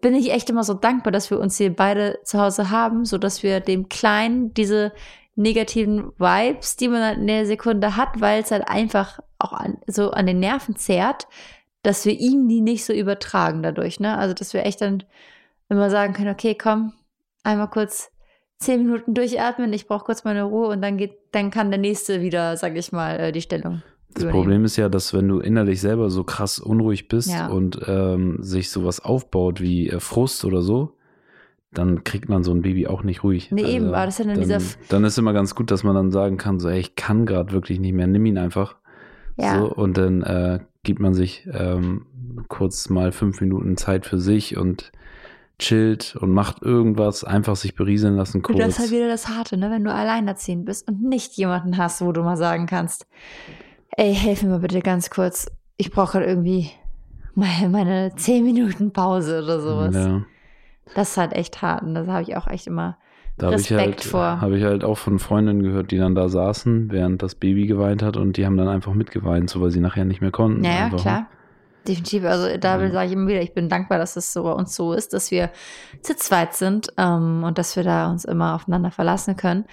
[0.00, 3.16] bin ich echt immer so dankbar, dass wir uns hier beide zu Hause haben, so
[3.16, 4.92] dass wir dem Kleinen diese
[5.36, 9.78] negativen Vibes, die man halt in der Sekunde hat, weil es halt einfach auch an,
[9.86, 11.28] so an den Nerven zehrt,
[11.82, 14.16] dass wir ihm die nicht so übertragen dadurch, ne?
[14.16, 15.02] Also, dass wir echt dann
[15.68, 16.92] immer sagen können, okay, komm,
[17.42, 18.10] einmal kurz
[18.58, 22.20] zehn Minuten durchatmen, ich brauche kurz meine Ruhe und dann geht, dann kann der nächste
[22.20, 23.82] wieder, sag ich mal, äh, die Stellung.
[24.14, 24.42] Das übernehmen.
[24.42, 27.48] Problem ist ja, dass wenn du innerlich selber so krass unruhig bist Ja.
[27.48, 30.96] und ähm, sich sowas aufbaut wie äh, Frust oder so,
[31.72, 33.50] dann kriegt man so ein Baby auch nicht ruhig.
[33.50, 35.54] Also Nee, eben, aber das ist ja dann dann, dieser F- dann ist immer ganz
[35.54, 38.26] gut, dass man dann sagen kann, so, ey, ich kann gerade wirklich nicht mehr, nimm
[38.26, 38.76] ihn einfach.
[39.38, 39.58] Ja.
[39.58, 42.06] So, und dann äh, gibt man sich ähm,
[42.48, 44.92] kurz mal fünf Minuten Zeit für sich und
[45.58, 48.58] chillt und macht irgendwas, einfach sich berieseln lassen kurz.
[48.58, 49.70] das ist halt wieder das Harte, ne?
[49.70, 53.06] Wenn du alleinerziehend bist und nicht jemanden hast, wo du mal sagen kannst,
[53.90, 55.46] ey, helf mir mal bitte ganz kurz.
[55.76, 56.70] Ich brauche gerade irgendwie
[57.34, 59.94] mal meine zehn Minuten Pause oder sowas.
[59.94, 60.24] ja.
[60.94, 61.82] Das ist halt echt hart.
[61.84, 62.98] Und das habe ich auch echt immer
[63.38, 64.40] Da habe ich, Respekt halt, vor.
[64.40, 68.02] hab ich halt auch von Freundinnen gehört, die dann da saßen, während das Baby geweint
[68.02, 70.64] hat und die haben dann einfach mitgeweint, so weil sie nachher nicht mehr konnten.
[70.64, 71.00] Ja, ja, einfach.
[71.00, 71.26] klar.
[71.88, 72.24] Definitiv.
[72.24, 72.90] Also da Ja.
[72.90, 75.30] sage ich immer wieder, ich bin dankbar, dass es so bei uns so ist, dass
[75.30, 75.50] wir
[76.02, 79.64] zu zweit sind ähm, und dass wir da uns immer aufeinander verlassen können.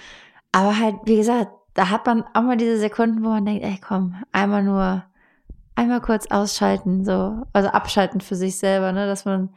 [0.51, 3.79] Aber halt, wie gesagt, da hat man auch mal diese Sekunden, wo man denkt, ey
[3.85, 5.03] komm, einmal nur,
[5.75, 9.49] einmal kurz ausschalten, so, also abschalten für sich selber, ne, dass man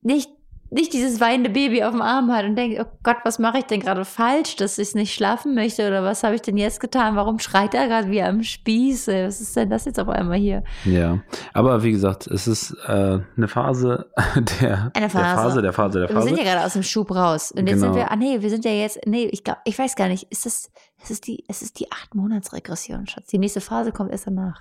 [0.00, 0.30] nicht
[0.70, 3.64] nicht dieses weinende Baby auf dem Arm hat und denkt, oh Gott, was mache ich
[3.64, 7.16] denn gerade falsch, dass ich nicht schlafen möchte oder was habe ich denn jetzt getan?
[7.16, 9.08] Warum schreit er gerade wie am Spieß?
[9.08, 9.26] ey?
[9.26, 10.62] Was ist denn das jetzt auf einmal hier?
[10.84, 11.20] Ja,
[11.54, 14.10] aber wie gesagt, es ist äh, eine Phase
[14.60, 15.42] der, Eine der Phase.
[15.42, 16.28] Phase, der Phase, der Wir Phase.
[16.28, 17.50] sind ja gerade aus dem Schub raus.
[17.52, 17.92] Und jetzt Genau.
[17.92, 20.24] sind wir, ah nee, wir sind ja jetzt, nee, ich glaube, ich weiß gar nicht,
[20.30, 20.70] ist das,
[21.02, 23.28] es ist die, es ist die acht Monatsregression, Schatz.
[23.28, 24.60] Die nächste Phase kommt erst danach.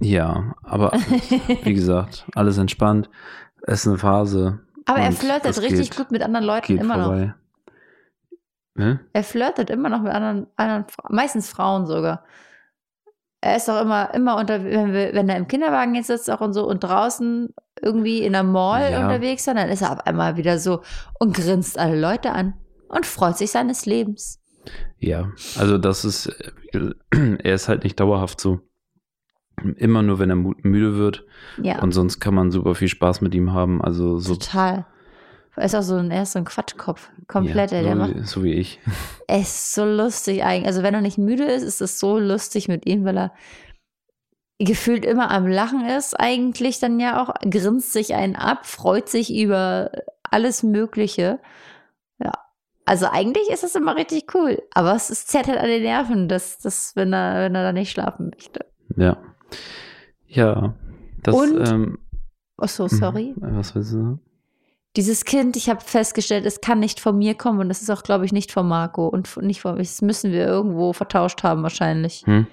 [0.00, 0.92] Ja, aber
[1.64, 3.10] wie gesagt, alles entspannt.
[3.62, 4.60] Es ist eine Phase.
[4.88, 7.06] Aber er flirtet richtig geht- gut mit anderen Leuten immer noch.
[7.06, 7.34] vorbei.
[8.74, 9.00] Ne?
[9.12, 12.24] Er flirtet immer noch mit anderen, anderen meistens Frauen sogar.
[13.40, 16.40] Er ist auch immer, immer unter, wenn, wir, wenn er im Kinderwagen jetzt sitzt auch
[16.40, 19.04] und so und draußen irgendwie in der Mall Ja.
[19.04, 20.82] unterwegs ist, dann ist er auf einmal wieder so
[21.20, 22.54] und grinst alle Leute an
[22.88, 24.40] und freut sich seines Lebens.
[24.98, 26.26] Ja, also das ist,
[26.72, 26.90] äh,
[27.44, 28.60] er ist halt nicht dauerhaft so.
[29.76, 31.24] Immer nur, wenn er müde wird.
[31.62, 33.82] Ja, Und sonst kann man super viel Spaß mit ihm haben.
[33.82, 34.34] Also so.
[34.34, 34.86] total.
[35.56, 37.10] Er ist auch so ein, er ist so ein Quatschkopf.
[37.26, 38.80] Komplett, ja, ey, der so, macht, wie, so wie ich.
[39.26, 40.66] er ist so lustig eigentlich.
[40.66, 43.32] Also wenn er nicht müde ist, ist es so lustig mit ihm, weil er
[44.58, 49.34] gefühlt immer am Lachen ist, eigentlich dann ja auch, grinst sich einen ab, freut sich
[49.34, 49.90] über
[50.24, 51.38] alles Mögliche.
[52.18, 52.32] Ja.
[52.84, 54.62] Also eigentlich ist es immer richtig cool.
[54.74, 57.90] Aber es zerrt halt an den Nerven, dass, dass wenn er, wenn er da nicht
[57.90, 58.66] schlafen möchte.
[58.96, 59.16] Ja.
[60.26, 60.74] Ja.
[61.22, 61.98] Das, Und- ähm,
[62.60, 63.34] Oh so, sorry.
[63.36, 64.20] mhm, Was willst du sagen?
[64.96, 68.02] Dieses Kind, ich habe festgestellt, es kann nicht von mir kommen und es ist auch,
[68.02, 72.22] glaube ich, nicht von Marco und nicht von Das müssen wir irgendwo vertauscht haben wahrscheinlich.
[72.26, 72.46] Hm?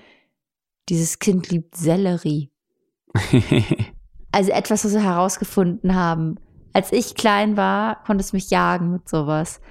[0.89, 2.51] Dieses Kind liebt Sellerie.
[4.31, 6.36] Also etwas, was wir herausgefunden haben.
[6.73, 9.62] Als ich klein war, konnte es mich jagen mit sowas.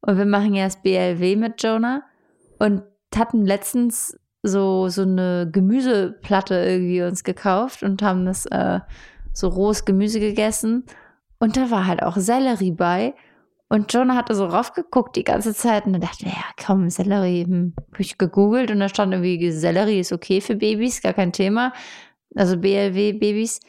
[0.00, 2.04] Und wir machen ja das BLW mit Jonah
[2.60, 2.82] und
[3.16, 8.80] hatten letztens so, so eine Gemüseplatte irgendwie uns gekauft und haben das äh,
[9.32, 10.84] so rohes Gemüse gegessen.
[11.38, 13.14] Und da war halt auch Sellerie bei.
[13.68, 17.44] Und Jonah hatte so raufgeguckt die ganze Zeit und dachte, ja, komm, Sellerie.
[17.44, 17.74] Hm.
[17.92, 21.72] Hab ich gegoogelt und da stand irgendwie, Sellerie ist okay für Babys, gar kein Thema.
[22.34, 23.60] Also BLW-Babys.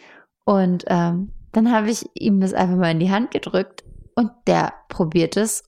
[0.45, 3.83] Und ähm, dann habe ich ihm das einfach mal in die Hand gedrückt
[4.15, 5.63] und der probiert es.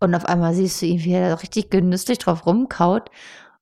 [0.00, 3.10] Und auf einmal siehst du ihn, wie er da richtig genüsslich drauf rumkaut.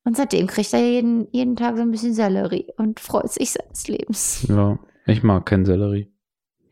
[0.05, 3.89] Und seitdem kriegt er jeden, jeden Tag so ein bisschen Sellerie und freut sich seines
[3.89, 4.47] Lebens.
[4.49, 6.11] ja, ich mag keinen Sellerie.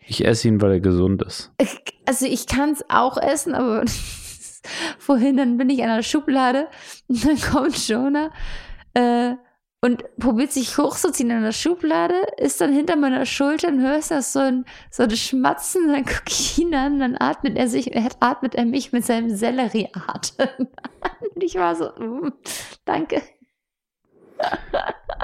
[0.06, 1.52] Ich esse ihn, weil er gesund ist.
[2.04, 3.84] Also ich kann es auch essen, aber
[4.98, 6.68] vorhin dann bin ich an der Schublade
[7.08, 8.30] und dann kommt Jonah
[8.94, 9.34] äh,
[9.84, 14.32] und probiert sich hochzuziehen in der Schublade, ist dann hinter meiner Schulter und hörst das
[14.32, 18.08] so ein, so ein Schmatzen, dann gucke ich ihn an, dann atmet er sich, er
[18.20, 20.68] atmet er mich mit seinem Sellerieatem an.
[21.34, 22.32] Und ich war so, mm,
[22.84, 23.22] danke.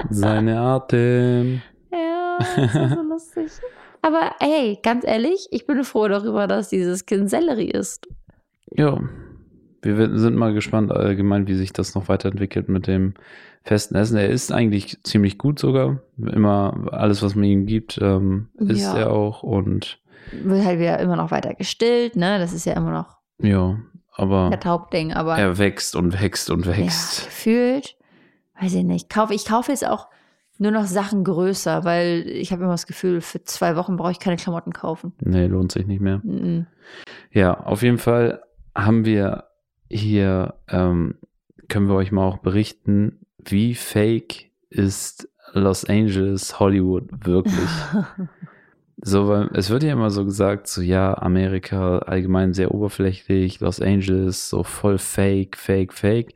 [0.09, 1.61] Seine Atem.
[1.91, 3.51] Ja, das war so lustig.
[4.01, 8.07] Aber hey, ganz ehrlich, ich bin froh darüber, dass dieses Kind Sellerie ist.
[8.71, 8.99] Ja,
[9.81, 13.13] wir sind mal gespannt allgemein, wie sich das noch weiterentwickelt mit dem
[13.63, 14.17] festen Essen.
[14.17, 15.99] Er ist eigentlich ziemlich gut sogar.
[16.17, 18.97] Immer alles, was man ihm gibt, ähm, isst Ja.
[18.97, 19.43] er auch.
[19.43, 19.99] Und
[20.31, 22.39] wird halt wieder immer noch weiter gestillt, ne?
[22.39, 23.77] Das ist ja immer noch ja,
[24.13, 27.25] aber das Hauptding, aber er wächst und wächst und ja, wächst.
[27.25, 27.95] gefühlt,
[28.59, 29.09] weiß ich nicht.
[29.09, 30.07] Kaufe, ich kaufe jetzt auch
[30.57, 34.19] nur noch Sachen größer, weil ich habe immer das Gefühl, für zwei Wochen brauche ich
[34.19, 35.13] keine Klamotten kaufen.
[35.21, 36.19] Nee, lohnt sich nicht mehr.
[36.21, 36.67] Mhm.
[37.31, 38.41] Ja, auf jeden Fall
[38.75, 39.45] haben wir
[39.89, 41.15] hier, ähm,
[41.69, 47.69] können wir euch mal auch berichten, wie fake ist Los Angeles, Hollywood wirklich.
[49.01, 53.79] So, weil es wird ja immer so gesagt, so ja, Amerika allgemein sehr oberflächlich, Los
[53.79, 56.33] Angeles so voll fake, fake, fake.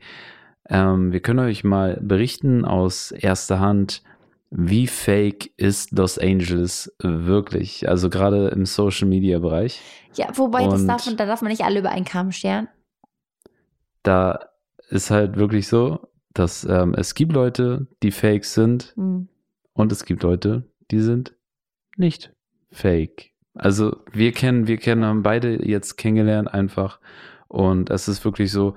[0.70, 4.02] Ähm, wir können euch mal berichten aus erster Hand,
[4.50, 7.86] wie fake ist Los Angeles wirklich?
[7.86, 9.82] Also gerade im Social Media Bereich.
[10.14, 12.68] ja, wobei das Und- darf man, da darf man nicht alle über einen Kamm scheren.
[14.02, 14.38] Da
[14.88, 19.28] ist halt wirklich so, dass ähm, es gibt Leute, die fake sind Mhm.
[19.72, 21.34] und es gibt Leute, die sind
[21.96, 22.32] nicht
[22.70, 23.30] fake.
[23.54, 26.98] Also wir kennen, wir kennen, haben beide jetzt kennengelernt einfach
[27.48, 28.74] und es ist wirklich so,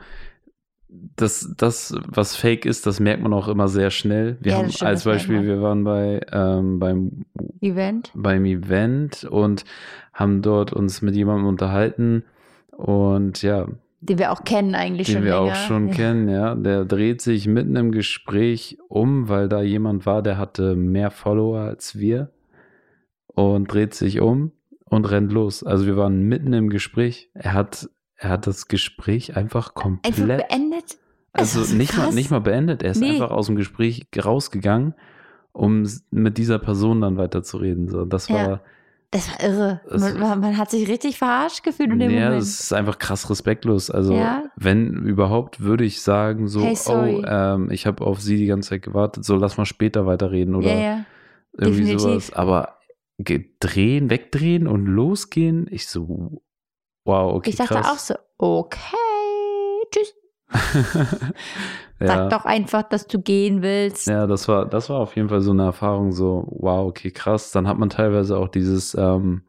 [0.89, 4.37] dass das, was fake ist, das merkt man auch immer sehr schnell.
[4.39, 7.25] Wir Ja, haben als Beispiel, wir waren bei ähm, beim
[7.59, 8.11] Event.
[8.13, 9.65] beim Event und
[10.13, 12.23] haben dort uns mit jemandem unterhalten
[12.71, 13.67] Und ja,
[13.99, 15.51] Den wir auch kennen eigentlich den schon wir länger.
[15.51, 15.93] auch schon ja.
[15.93, 16.55] kennen, ja.
[16.55, 21.59] Der dreht sich mitten im Gespräch um, weil da jemand war, der hatte mehr Follower
[21.61, 22.29] als wir
[23.27, 24.51] und dreht sich um
[24.85, 25.63] und rennt los.
[25.63, 27.29] Also wir waren mitten im Gespräch.
[27.33, 30.97] Er hat, er hat das Gespräch einfach Einfach komplett, beendet.
[31.33, 32.83] Das also so nicht mal, nicht mal beendet.
[32.83, 33.11] Er ist Nee.
[33.11, 34.93] einfach aus dem Gespräch rausgegangen,
[35.53, 37.87] um mit dieser Person dann weiterzureden.
[37.89, 38.35] So, das Ja.
[38.35, 38.61] war,
[39.11, 39.81] Das war irre.
[39.89, 42.41] Man, man, man hat sich richtig verarscht gefühlt in dem ja, Moment.
[42.41, 43.89] das ist einfach krass respektlos.
[43.89, 44.43] Also, Ja.
[44.57, 48.69] wenn überhaupt, würde ich sagen, so, Hey, oh, ähm, ich habe auf sie die ganze
[48.71, 51.05] Zeit gewartet, so lass mal später weiterreden oder ja, ja.
[51.57, 52.01] irgendwie definitiv.
[52.01, 52.33] sowas.
[52.33, 52.79] Aber
[53.59, 56.41] drehen, wegdrehen und losgehen, ich so,
[57.05, 57.87] wow, okay, Ich dachte krass.
[57.87, 58.95] auch so, okay.
[61.99, 62.07] ja.
[62.07, 64.07] Sag doch einfach, dass du gehen willst.
[64.07, 67.51] Ja, das war, das war auf jeden Fall so eine Erfahrung, so, wow, okay, krass.
[67.51, 69.41] Dann hat man teilweise auch dieses, ähm,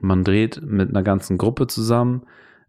[0.00, 2.22] man dreht mit einer ganzen Gruppe zusammen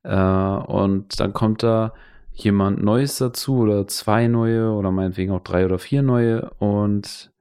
[0.03, 1.93] äh, und dann kommt da
[2.31, 7.31] jemand Neues dazu oder zwei neue oder meinetwegen auch drei oder vier neue und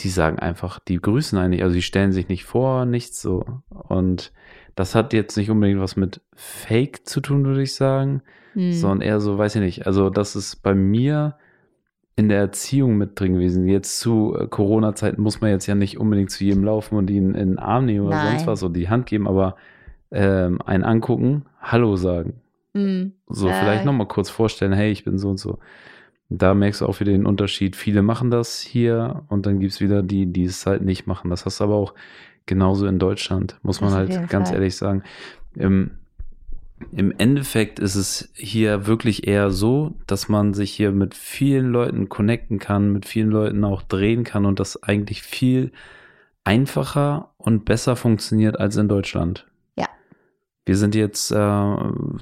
[0.00, 3.62] die sagen einfach, die grüßen eigentlich, also die stellen sich nicht vor, nichts so.
[3.68, 4.32] Und
[4.74, 8.22] das hat jetzt nicht unbedingt was mit Fake zu tun, würde ich sagen,
[8.54, 8.72] Hm.
[8.72, 9.86] sondern eher so, weiß ich nicht.
[9.86, 11.36] Also, das ist bei mir
[12.16, 13.66] in der Erziehung mit drin gewesen.
[13.66, 17.34] Jetzt zu äh, Corona-Zeiten muss man jetzt ja nicht unbedingt zu jedem laufen und ihn
[17.34, 18.30] in den Arm nehmen oder Nein.
[18.38, 19.56] sonst was oder die Hand geben, aber
[20.12, 22.34] ähm, einen angucken, Hallo sagen.
[22.74, 23.12] Hm.
[23.28, 25.58] So, Äh, vielleicht nochmal kurz vorstellen, hey, ich bin so und so.
[26.28, 27.74] Da merkst du auch wieder den Unterschied.
[27.76, 31.30] Viele machen das hier und dann gibt's wieder die, die es halt nicht machen.
[31.30, 31.94] Das hast du aber auch
[32.46, 34.58] genauso in Deutschland, muss man Das halt ganz Fall.
[34.58, 35.02] ehrlich sagen.
[35.56, 35.90] Im,
[36.92, 42.08] Im Endeffekt ist es hier wirklich eher so, dass man sich hier mit vielen Leuten
[42.08, 45.72] connecten kann, mit vielen Leuten auch drehen kann und das eigentlich viel
[46.44, 49.46] einfacher und besser funktioniert als in Deutschland.
[49.76, 49.86] Ja.
[50.66, 51.76] Wir sind jetzt äh,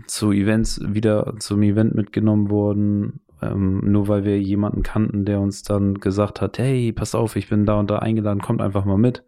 [0.07, 5.63] zu Events wieder zum Event mitgenommen worden, ähm, nur weil wir jemanden kannten, der uns
[5.63, 8.99] dann gesagt hat, hey, pass auf, ich bin da und da eingeladen, kommt einfach mal
[8.99, 9.25] mit.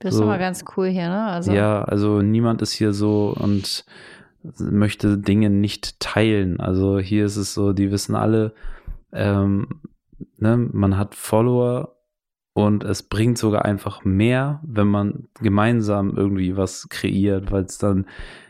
[0.00, 1.24] Das ist so- immer ganz cool hier, ne?
[1.26, 3.84] Also, Ja, also niemand ist hier so und
[4.58, 6.60] möchte Dinge nicht teilen.
[6.60, 8.54] Also hier ist es so, die wissen alle,
[9.12, 9.80] ähm,
[10.38, 11.96] ne, man hat Follower
[12.52, 18.06] und es bringt sogar einfach mehr, wenn man gemeinsam irgendwie was kreiert, weil es dann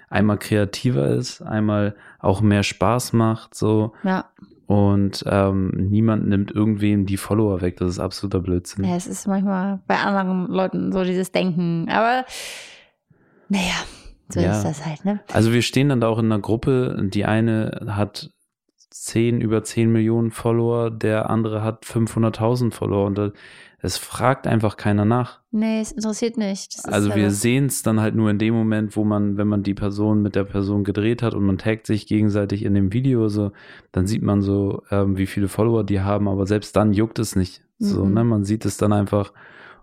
[0.08, 4.24] einmal kreativer ist, einmal auch mehr Spaß macht, so ja.
[4.66, 7.76] und ähm, niemand nimmt irgendwem die Follower weg.
[7.76, 8.84] Das ist absoluter Blödsinn.
[8.84, 11.88] Ja, es ist manchmal bei anderen Leuten so dieses Denken.
[11.90, 12.24] Aber
[13.50, 13.74] naja,
[14.28, 14.52] so Ja.
[14.52, 15.20] ist das halt, ne?
[15.32, 16.96] Also wir stehen dann da auch in einer Gruppe.
[17.12, 18.30] Die eine hat
[18.90, 23.32] 10, über 10 Millionen Follower, der andere hat 500.000 Follower und
[23.80, 25.38] es fragt einfach keiner nach.
[25.52, 26.76] Nee, es interessiert nicht.
[26.78, 29.62] Das Also wir sehen es dann halt nur in dem Moment, wo man, wenn man
[29.62, 33.28] die Person mit der Person gedreht hat und man taggt sich gegenseitig in dem Video,
[33.28, 33.52] so,
[33.92, 37.36] dann sieht man so, ähm, wie viele Follower die haben, aber selbst dann juckt es
[37.36, 37.62] nicht.
[37.78, 38.14] So, Mhm.
[38.14, 38.24] ne?
[38.24, 39.32] Man sieht es dann einfach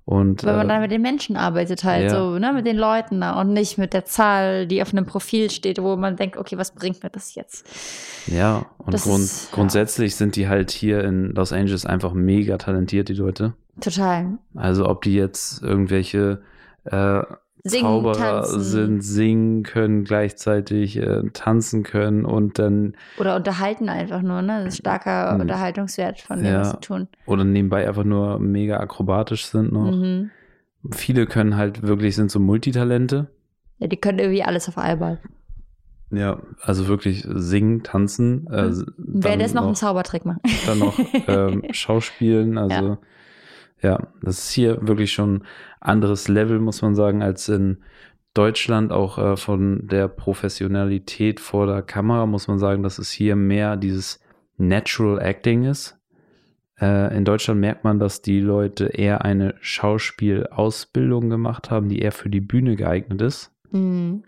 [0.06, 2.10] und Wenn man äh, dann mit den Menschen arbeitet halt ja.
[2.12, 5.82] so, ne, mit den Leuten und nicht mit der Zahl, die auf einem Profil steht,
[5.82, 7.66] wo man denkt, okay, was bringt mir das jetzt?
[8.28, 9.56] Ja, und grund, ist- ja.
[9.56, 13.54] grundsätzlich sind die halt hier in Los Angeles einfach mega talentiert, die Leute.
[13.82, 14.38] Total.
[14.54, 16.42] Also ob die jetzt irgendwelche
[16.86, 17.24] äh,
[17.68, 18.62] Singen, Zauberer tanzen.
[18.62, 24.62] sind, singen können, gleichzeitig äh, tanzen können und dann Oder unterhalten einfach nur, ne?
[24.66, 25.42] Das ist starker Mhm.
[25.42, 26.60] Unterhaltungswert von dem, Ja.
[26.62, 27.08] was sie tun.
[27.26, 29.92] oder nebenbei einfach nur mega akrobatisch sind noch.
[29.92, 30.30] Mhm.
[30.92, 33.28] Viele können halt wirklich, sind so Multitalente.
[33.80, 35.18] Ja, die können irgendwie alles auf einmal.
[36.12, 38.48] Ja, also wirklich singen, tanzen.
[38.52, 38.86] Äh, Mhm.
[38.98, 40.42] Wer das noch einen Zaubertrick machen?
[40.68, 40.94] dann noch
[41.28, 42.60] ähm, Schauspielen.
[42.60, 42.98] Also ja.
[44.22, 45.44] Das ist hier wirklich schon
[45.80, 47.84] anderes Level, muss man sagen, als in
[48.34, 48.92] Deutschland.
[48.92, 53.78] Auch äh, von der Professionalität vor der Kamera muss man sagen, dass es hier mehr
[53.78, 54.20] dieses
[54.58, 55.98] Natural Acting ist.
[56.80, 62.12] Äh, in Deutschland merkt man, dass die Leute eher eine Schauspielausbildung gemacht haben, die eher
[62.12, 63.52] für die Bühne geeignet ist.
[63.72, 64.24] Mhm.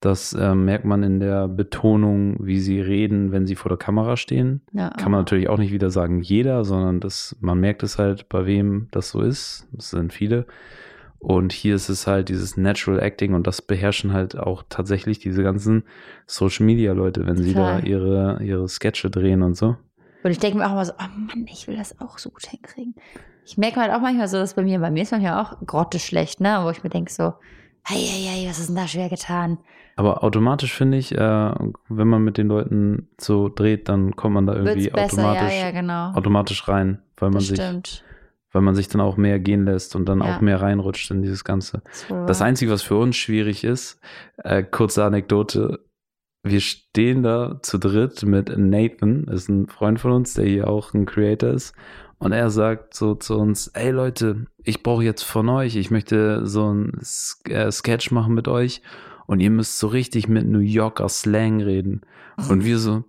[0.00, 4.16] Das äh, merkt man in der Betonung, wie sie reden, wenn sie vor der Kamera
[4.16, 4.60] stehen.
[4.72, 4.90] Ja.
[4.90, 8.46] Kann man natürlich auch nicht wieder sagen, jeder, sondern das, man merkt es halt, bei
[8.46, 9.66] wem das so ist.
[9.72, 10.46] Das sind viele.
[11.18, 15.42] Und hier ist es halt dieses Natural Acting und das beherrschen halt auch tatsächlich diese
[15.42, 15.82] ganzen
[16.26, 17.88] Social Media Leute, wenn sie da Total.
[17.88, 19.76] ihre, ihre Sketche drehen und so.
[20.22, 22.46] Und ich denke mir auch immer so, oh Mann, ich will das auch so gut
[22.46, 22.94] hinkriegen.
[23.44, 25.98] Ich merke halt auch manchmal so, dass bei mir, bei mir ist manchmal auch Grotte
[25.98, 26.60] schlecht, ne?
[26.62, 27.34] Wo ich mir denke so,
[27.84, 29.58] hey, was ist denn da schwer getan?
[29.96, 31.18] Aber automatisch finde ich, äh,
[31.88, 35.66] wenn man mit den Leuten so dreht, dann kommt man da irgendwie besser, automatisch, ja,
[35.66, 36.12] ja, genau.
[36.12, 38.04] automatisch rein, weil man das sich, stimmt.
[38.52, 40.36] weil man sich dann auch mehr gehen lässt und dann Ja.
[40.36, 41.82] auch mehr reinrutscht in dieses Ganze.
[42.08, 42.42] Wohl Das.
[42.42, 44.00] Einzige, was für uns schwierig ist,
[44.44, 45.80] äh, kurze Anekdote,
[46.44, 50.94] wir stehen da zu dritt mit Nathan, ist ein Freund von uns, der hier auch
[50.94, 51.74] ein Creator ist.
[52.18, 56.46] Und er sagt so zu uns, ey Leute, ich brauche jetzt von euch, ich möchte
[56.46, 57.00] so ein
[57.48, 58.82] äh, Sketch machen mit euch
[59.26, 62.00] und ihr müsst so richtig mit New Yorker Slang reden.
[62.48, 63.04] Und wir so,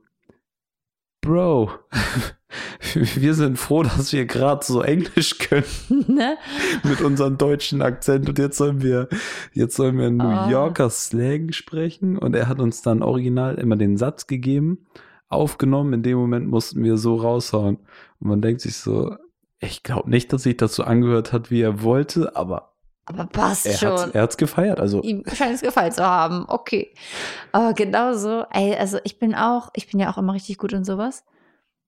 [1.22, 1.72] Bro,
[3.16, 5.66] wir sind froh, dass wir gerade so Englisch können.
[6.08, 6.38] Ne?
[6.84, 8.28] Mit unserem deutschen Akzent.
[8.30, 9.10] Und jetzt sollen wir,
[9.54, 10.50] jetzt sollen wir New oh.
[10.50, 12.18] Yorker Slang sprechen.
[12.18, 14.86] Und er hat uns dann original immer den Satz gegeben,
[15.28, 15.94] aufgenommen.
[15.94, 17.78] In dem Moment mussten wir so raushauen.
[18.20, 19.16] Und man denkt sich so,
[19.60, 22.70] ich glaube nicht, dass sich das so angehört hat, wie er wollte, aber
[23.10, 23.92] aber passt er schon.
[23.98, 24.80] Hat's, er hat es gefeiert.
[24.80, 25.02] Also.
[25.02, 26.46] Ihm scheint es gefallen zu haben.
[26.48, 26.94] Okay.
[27.52, 30.84] Aber genauso, ey, also ich bin auch, ich bin ja auch immer richtig gut in
[30.84, 31.24] sowas.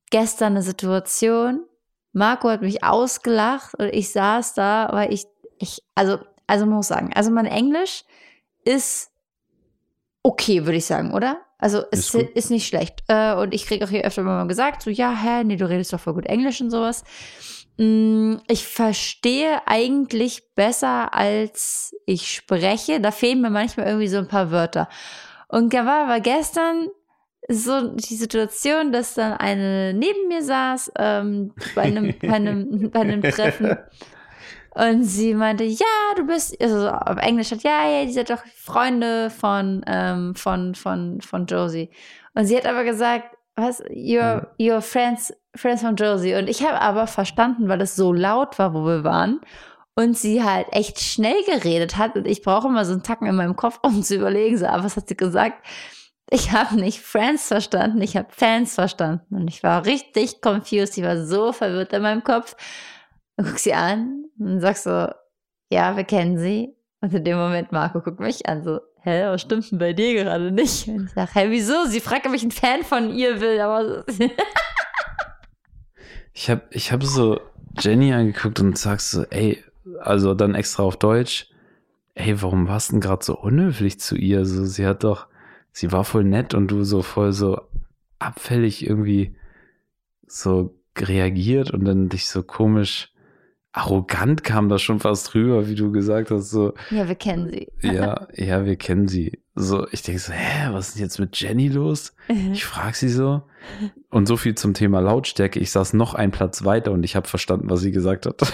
[0.09, 1.63] Gestern eine Situation,
[2.11, 5.27] Marco hat mich ausgelacht und ich saß da, weil ich,
[5.59, 6.17] ich, also,
[6.47, 8.03] also muss sagen, also mein Englisch
[8.65, 9.11] ist
[10.23, 11.39] okay, würde ich sagen, oder?
[11.61, 13.03] Also es ist, ist nicht schlecht.
[13.07, 15.93] Äh, und ich kriege auch hier öfter mal gesagt, so, ja, hä, nee, du redest
[15.93, 17.03] doch voll gut Englisch und sowas.
[17.77, 22.99] Mm, ich verstehe eigentlich besser, als ich spreche.
[22.99, 24.89] Da fehlen mir manchmal irgendwie so ein paar Wörter.
[25.47, 26.87] Und da war aber gestern
[27.47, 33.01] so die Situation, dass dann eine neben mir saß ähm, bei, einem, bei, einem, bei
[33.01, 33.77] einem Treffen.
[34.73, 38.43] Und sie meinte, ja, du bist, also auf Englisch hat, ja, ja, die sind doch
[38.55, 41.89] Freunde von, ähm, von, von, von Josie.
[42.33, 46.35] Und sie hat aber gesagt, was, your, your friends Friends von Josie.
[46.35, 49.41] Und ich habe aber verstanden, weil es so laut war, wo wir waren.
[49.95, 52.15] Und sie halt echt schnell geredet hat.
[52.15, 54.83] Und ich brauche immer so einen Tacken in meinem Kopf, um zu überlegen, so, ah,
[54.83, 55.65] was hat sie gesagt?
[56.29, 59.35] Ich habe nicht Friends verstanden, ich habe Fans verstanden.
[59.35, 60.97] Und ich war richtig confused.
[60.97, 62.55] Ich war so verwirrt in meinem Kopf.
[63.35, 65.07] Und guck sie an und sag so,
[65.69, 66.75] ja, wir kennen sie.
[67.01, 70.13] Und in dem Moment, Marco guckt mich an, so, hä, was stimmt denn bei dir
[70.13, 70.87] gerade nicht?
[70.89, 71.85] Und ich sag, hä, wieso?
[71.87, 74.05] Sie fragt, ob ich ein Fan von ihr will, aber
[76.33, 77.41] Ich habe ich hab so
[77.77, 79.63] Jenny angeguckt und sagst so, ey,
[79.99, 81.49] also dann extra auf Deutsch,
[82.15, 84.45] ey, warum warst du denn gerade so unhöflich zu ihr?
[84.45, 85.27] So, sie hat doch,
[85.71, 87.61] sie war voll nett und du so voll so
[88.19, 89.35] abfällig irgendwie
[90.25, 93.13] so reagiert und dann dich so komisch
[93.73, 96.49] arrogant kam das schon fast rüber, wie du gesagt hast.
[96.49, 97.67] So, ja, wir kennen sie.
[97.81, 99.39] ja, ja, wir kennen sie.
[99.55, 102.13] So, ich denke so, hä, was ist denn jetzt mit Jenny los?
[102.29, 102.53] Mhm.
[102.53, 103.43] Ich frage sie so.
[104.09, 105.59] Und so viel zum Thema Lautstärke.
[105.59, 108.53] Ich saß noch einen Platz weiter und ich habe verstanden, was sie gesagt hat.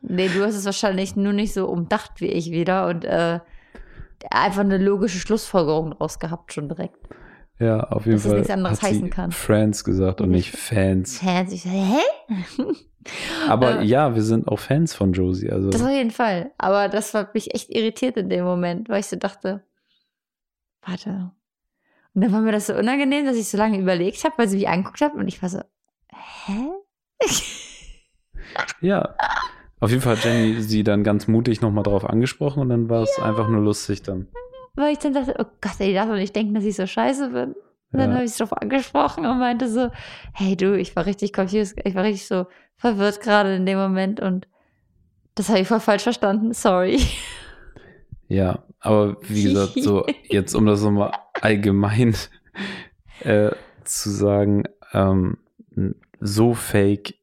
[0.00, 3.40] nee, du hast es wahrscheinlich nur nicht so umdacht wie ich wieder und äh,
[4.30, 6.96] einfach eine logische Schlussfolgerung draus gehabt schon direkt.
[7.58, 8.32] Ja, auf jeden Dass Fall.
[8.32, 9.32] Dass es nichts anderes heißen kann.
[9.32, 11.18] Friends gesagt und nicht Fans.
[11.18, 11.52] Fans.
[11.52, 11.98] Ich so, hä?
[13.48, 15.50] Aber äh, ja, wir sind auch Fans von Josie.
[15.50, 15.70] Also.
[15.70, 16.52] Das auf jeden Fall.
[16.58, 19.62] Aber das hat mich echt irritiert in dem Moment, weil ich so dachte,
[20.82, 21.30] warte.
[22.14, 24.56] Und dann war mir das so unangenehm, dass ich so lange überlegt habe, weil sie
[24.56, 25.60] mich angeguckt hat und ich war so,
[26.12, 26.70] hä?
[28.80, 29.14] ja.
[29.78, 33.02] Auf jeden Fall hat Jenny sie dann ganz mutig nochmal drauf angesprochen und dann war
[33.02, 33.24] es ja.
[33.24, 34.28] einfach nur lustig dann.
[34.74, 37.30] Weil ich dann dachte, oh Gott, ey, darf doch nicht denken, dass ich so scheiße
[37.30, 37.54] bin.
[37.92, 39.90] Und dann habe ich sie drauf angesprochen und meinte so,
[40.32, 42.46] hey du, ich war richtig confused, ich war richtig so
[42.80, 44.48] verwirrt gerade in dem Moment und
[45.34, 46.98] das habe ich voll falsch verstanden, sorry.
[48.26, 52.14] Ja, aber wie gesagt, so jetzt um das nochmal allgemein
[53.20, 53.50] äh,
[53.84, 55.36] zu sagen, ähm,
[56.20, 57.14] so fake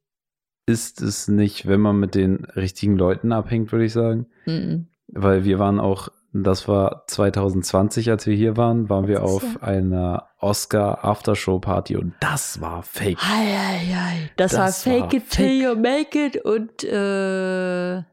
[0.67, 4.28] ist es nicht, wenn man mit den richtigen Leuten abhängt, würde ich sagen.
[4.46, 4.86] Mm -mm.
[5.08, 6.10] Weil wir waren auch
[6.43, 9.62] das war 2020, als wir hier waren, waren wir auf ja.
[9.62, 13.17] einer Oscar Aftershow Party und das war fake.
[13.23, 14.30] Ei, ei, ei.
[14.36, 18.04] Das, das war fake war it till you make it und äh,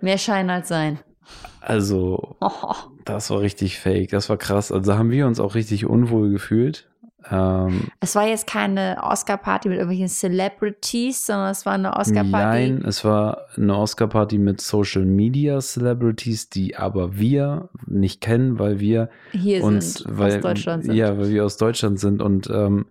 [0.00, 0.98] mehr Schein als sein.
[1.60, 2.74] Also, oh.
[3.04, 4.10] das war richtig fake.
[4.10, 4.70] Das war krass.
[4.70, 6.88] Also, haben wir uns auch richtig unwohl gefühlt.
[7.30, 12.70] Ähm, es war jetzt keine Oscar-Party mit irgendwelchen Celebrities, sondern es war eine Oscar-Party.
[12.70, 19.64] Nein, es war eine Oscar-Party mit Social-Media-Celebrities, die aber wir nicht kennen, weil wir Hier
[19.64, 20.94] uns, sind, weil, aus Deutschland sind.
[20.94, 22.86] Ja, weil wir aus Deutschland sind und ähm,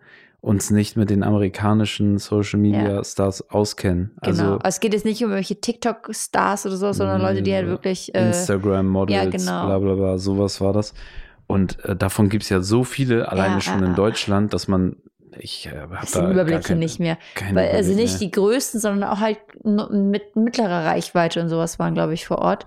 [0.45, 4.11] uns nicht mit den amerikanischen Social Media Stars auskennen.
[4.21, 4.57] Genau.
[4.57, 8.13] Also, es geht jetzt nicht um irgendwelche TikTok-Stars oder so, sondern Leute, die halt wirklich
[8.13, 9.65] äh, Instagram-Models, ja, genau.
[9.65, 10.93] bla bla bla, sowas war das.
[11.47, 14.97] Und äh, davon gibt es ja so viele, alleine ja, schon in Deutschland, dass man
[15.37, 17.17] ich äh, habe da Überblicke keine, nicht mehr.
[17.51, 18.19] Weil, also nicht mehr.
[18.19, 22.65] die größten, sondern auch halt mit mittlerer Reichweite und sowas waren, glaube ich, vor Ort.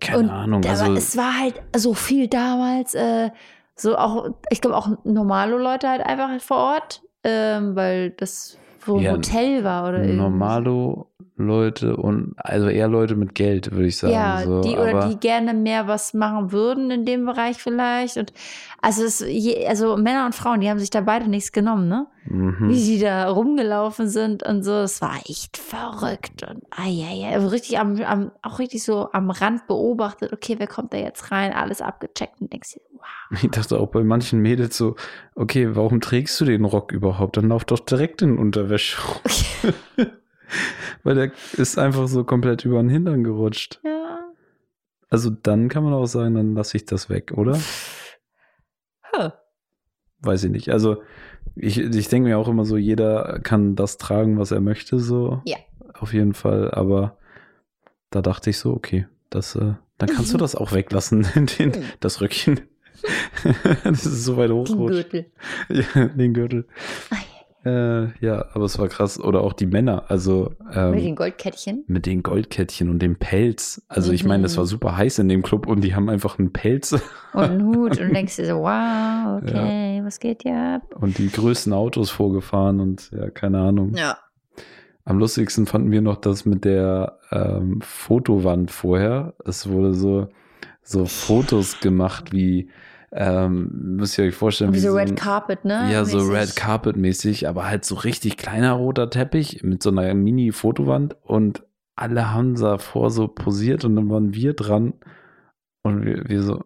[0.00, 0.64] Keine und Ahnung.
[0.64, 3.30] Also war, es war halt so viel damals, äh,
[3.76, 8.96] so auch, ich glaube auch normale Leute halt einfach vor Ort, ähm, weil das wo
[8.98, 13.96] ein ja, Hotel war oder Normalo Leute und also eher Leute mit Geld, würde ich
[13.96, 14.14] sagen.
[14.14, 14.60] Ja, so.
[14.60, 18.16] die oder die gerne mehr was machen würden in dem Bereich vielleicht.
[18.16, 18.32] Und
[18.80, 19.24] also es,
[19.66, 22.06] also Männer und Frauen, die haben sich da beide nichts genommen, ne?
[22.26, 22.72] Wie mhm.
[22.72, 26.48] sie da rumgelaufen sind und so, das war echt verrückt.
[26.48, 30.54] Und ah, ja, ja, also richtig am, am, auch richtig so am Rand beobachtet, okay,
[30.58, 33.42] wer kommt da jetzt rein, alles abgecheckt und denkst dir, wow.
[33.42, 34.94] Ich dachte auch bei manchen Mädels so,
[35.34, 37.36] okay, warum trägst du den Rock überhaupt?
[37.36, 38.98] Dann lauf doch direkt in Unterwäsche.
[39.02, 40.06] rum.
[41.02, 43.80] Weil der ist einfach so komplett über den Hintern gerutscht.
[43.84, 44.32] Ja.
[45.10, 47.58] Also dann kann man auch sagen, dann lasse ich das weg, oder?
[49.12, 49.30] Huh.
[50.20, 50.70] Weiß ich nicht.
[50.70, 51.02] Also
[51.54, 55.42] ich, ich denke mir auch immer so, jeder kann das tragen, was er möchte, so.
[55.44, 55.56] Ja.
[55.94, 56.70] Auf jeden Fall.
[56.72, 57.16] Aber
[58.10, 61.26] da dachte ich so, okay, das, äh, dann kannst du das auch weglassen,
[61.58, 62.60] den, das Röckchen.
[63.84, 65.10] das ist so weit Den hochrutscht.
[65.10, 65.32] Gürtel.
[65.68, 66.66] Ja, den Gürtel.
[67.10, 67.16] Ah,
[67.64, 69.18] Äh, ja, aber es war krass.
[69.20, 71.84] Oder auch die Männer, also ähm, Mit den Goldkettchen.
[71.86, 73.82] mit den Goldkettchen und dem Pelz.
[73.88, 74.58] Also ich meine, es Mhm.
[74.58, 76.92] war super heiß in dem Club und die haben einfach einen Pelz
[77.32, 80.94] Und einen Hut und denkst dir so, wow, okay, was geht hier ab?
[81.00, 83.94] und die größten Autos vorgefahren und ja, keine Ahnung.
[83.94, 84.18] Ja.
[85.06, 89.34] Am lustigsten fanden wir noch das mit der ähm, Fotowand vorher.
[89.44, 90.28] Es wurde so,
[90.82, 92.68] so Fotos gemacht, wie,
[93.16, 95.88] ähm, müsst ihr euch vorstellen, Wie so ein- Red Carpet, ne?
[95.92, 96.32] Ja, so Mäßig.
[96.34, 101.62] Red Carpet mäßig, aber halt so richtig kleiner roter Teppich mit so einer Mini-Fotowand und
[101.96, 104.94] alle haben davor so posiert und dann waren wir dran
[105.84, 106.64] und wir, wir so,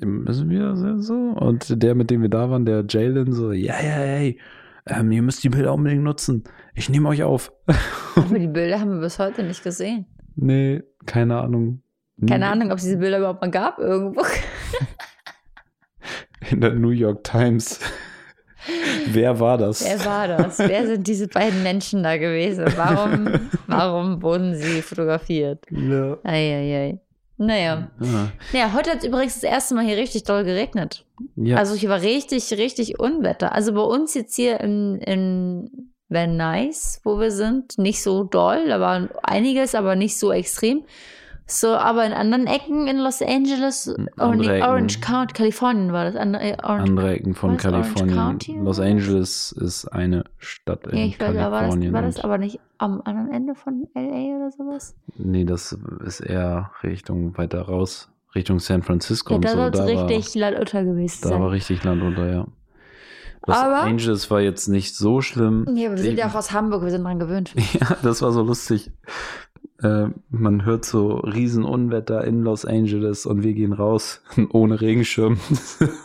[0.00, 1.14] "M- müssen wir so?
[1.14, 4.40] Und der, mit dem wir da waren, der Jalen, so, ja, ja, hey,
[4.86, 6.44] ähm, ihr müsst die Bilder unbedingt nutzen.
[6.74, 7.52] Ich nehme euch auf.
[8.16, 10.06] Aber die Bilder haben wir bis heute nicht gesehen.
[10.36, 11.82] nee, keine Ahnung.
[12.26, 14.22] Keine Ahnung, ob es diese Bilder überhaupt mal gab irgendwo.
[16.50, 17.80] In der New York Times.
[19.06, 19.84] Wer war das?
[19.84, 20.58] Wer war das?
[20.58, 22.66] Wer sind diese beiden Menschen da gewesen?
[22.76, 23.28] Warum,
[23.66, 25.64] warum wurden sie fotografiert?
[25.70, 26.18] Ja.
[26.24, 26.98] Eieiei.
[27.38, 27.90] Naja.
[28.00, 31.06] Ah, Naja, heute hat es übrigens das erste Mal hier richtig doll geregnet.
[31.36, 31.56] ja.
[31.56, 33.54] Also hier war richtig, richtig Unwetter.
[33.54, 38.68] Also bei uns jetzt hier in, in Van Nuys, wo wir sind, nicht so doll.
[38.68, 40.84] Da war einiges, aber nicht so extrem.
[41.52, 44.68] So, aber in anderen Ecken in Los Angeles, Andere Ecken.
[44.68, 46.14] Orange County, Kalifornien war das.
[46.14, 48.64] Andere, äh, Orange, andere Ecken von war Kalifornien.
[48.64, 48.78] Los?
[48.78, 51.92] Angeles ist eine Stadt in ja, ich weiß, aber war das, Kalifornien.
[51.92, 54.94] war das aber nicht am anderen Ende von LA oder sowas?
[55.16, 59.56] nee, das ist eher Richtung weiter raus, Richtung San Francisco Ja, und da so.
[59.56, 61.50] soll es richtig landunter gewesen war, da war sein.
[61.52, 62.46] richtig Land unter, ja.
[63.46, 65.64] Los Aber- Angeles war jetzt nicht so schlimm.
[65.74, 67.52] Ja, aber wir sind ja auch aus Hamburg, wir sind dran gewöhnt.
[67.72, 68.92] Ja, das war so lustig.
[69.82, 74.22] Äh, man hört so Riesenunwetter in Los Angeles und wir gehen raus
[74.52, 75.38] ohne Regenschirm.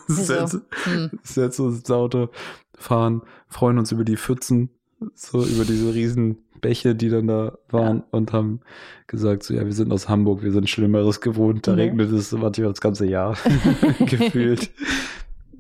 [0.08, 1.10] Hm.
[1.24, 2.30] Setzen uns ins Auto,
[2.78, 4.70] fahren, freuen uns über die Pfützen,
[5.14, 8.62] so über diese riesen Bäche, die dann da waren und haben
[9.08, 11.80] gesagt, so ja, wir sind aus Hamburg, wir sind Schlimmeres gewohnt, da Mhm.
[11.80, 13.36] regnet es manchmal das ganze Jahr
[14.06, 14.72] gefühlt.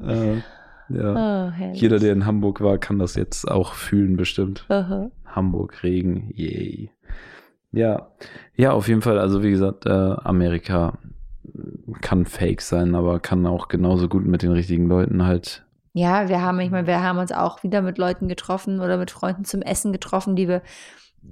[0.02, 0.38] Äh,
[0.90, 1.48] ja.
[1.50, 1.74] Oh.
[1.74, 4.66] Jeder, der in Hamburg war, kann das jetzt auch fühlen, bestimmt.
[4.70, 5.10] Aha.
[5.26, 6.92] Hamburg, Regen, yay.
[7.76, 8.08] Ja,
[8.56, 9.20] ja, auf jeden Fall.
[9.20, 10.98] Also wie gesagt, äh, Amerika
[12.02, 15.64] kann fake sein, aber kann auch genauso gut mit den richtigen Leuten halt.
[15.94, 19.12] Ja, wir haben, ich meine, wir haben uns auch wieder mit Leuten getroffen oder mit
[19.12, 20.62] Freunden zum Essen getroffen, die wir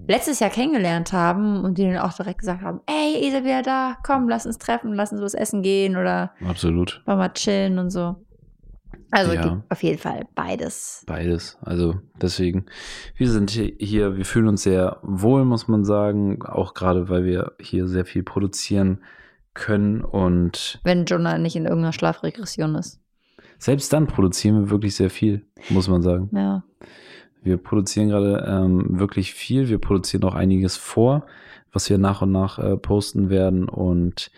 [0.07, 4.27] letztes Jahr kennengelernt haben und die dann auch direkt gesagt haben, ey, wieder da, komm,
[4.29, 7.01] lass uns treffen, lass uns was essen gehen oder Absolut.
[7.05, 8.15] mal chillen und so.
[9.16, 9.41] Also Ja.
[9.43, 11.03] gibt auf jeden Fall beides.
[11.05, 11.57] Beides.
[11.61, 12.66] Also deswegen,
[13.16, 16.41] wir sind hi- hier, wir fühlen uns sehr wohl, muss man sagen.
[16.43, 19.03] Auch gerade, weil wir hier sehr viel produzieren
[19.53, 22.99] können und Wenn Jonah nicht in irgendeiner Schlafregression ist.
[23.59, 26.30] selbst dann produzieren wir wirklich sehr viel, muss man sagen.
[26.34, 26.64] Ja.
[27.43, 29.70] Wir produzieren gerade ähm, wirklich viel.
[29.70, 31.28] Wir produzieren auch einiges vor,
[31.72, 33.68] was wir nach und nach äh, posten werden.
[33.70, 34.32] Und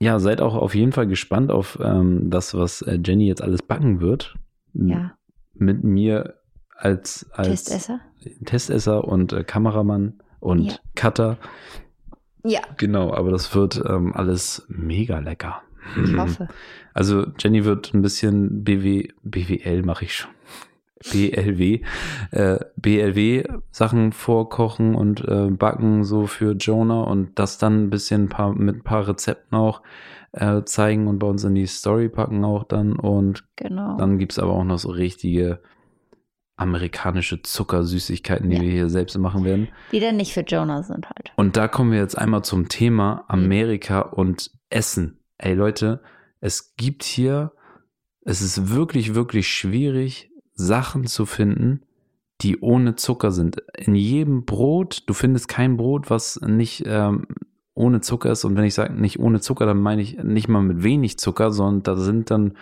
[0.00, 3.62] ja, seid auch auf jeden Fall gespannt auf ähm, das, was äh, Jenny jetzt alles
[3.62, 4.34] backen wird.
[4.74, 5.16] Ja.
[5.54, 6.34] Mit mir
[6.76, 8.00] als, als Testesser?
[8.44, 10.74] Testesser und äh, Kameramann und Ja.
[10.94, 11.38] Cutter.
[12.44, 15.62] Ja, Genau, aber das wird ähm, alles mega lecker.
[16.02, 16.48] ich hoffe.
[16.92, 20.30] Also Jenny wird ein bisschen BW, BWL mache ich schon.
[21.10, 21.80] BLW,
[22.30, 28.28] äh, BLW Sachen vorkochen und äh, backen so für Jonah und das dann ein bisschen
[28.28, 29.82] paar, mit ein paar Rezepten auch
[30.32, 33.96] äh, zeigen und bei uns in die Story packen auch dann und Genau.
[33.96, 35.60] dann gibt's aber auch noch so richtige
[36.56, 38.62] amerikanische Zuckersüßigkeiten, die Ja.
[38.62, 39.68] wir hier selbst machen werden.
[39.92, 41.32] die dann nicht für Jonah sind halt.
[41.36, 45.18] Und da kommen wir jetzt einmal zum Thema Amerika und Essen.
[45.36, 46.00] Ey Leute,
[46.40, 47.52] es gibt hier,
[48.24, 51.82] es ist wirklich, wirklich schwierig, Sachen zu finden,
[52.40, 53.62] die ohne Zucker sind.
[53.76, 57.26] In jedem Brot, du findest kein Brot, was nicht ähm,
[57.74, 58.44] ohne Zucker ist.
[58.44, 61.52] Und wenn ich sage nicht ohne Zucker, dann meine ich nicht mal mit wenig Zucker,
[61.52, 62.56] sondern da sind dann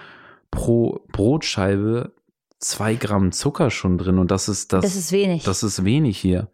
[0.50, 2.12] pro Brotscheibe
[2.58, 4.18] zwei Gramm Zucker schon drin.
[4.18, 4.82] Und das ist das.
[4.82, 5.44] Das ist wenig.
[5.44, 6.48] Das ist wenig hier.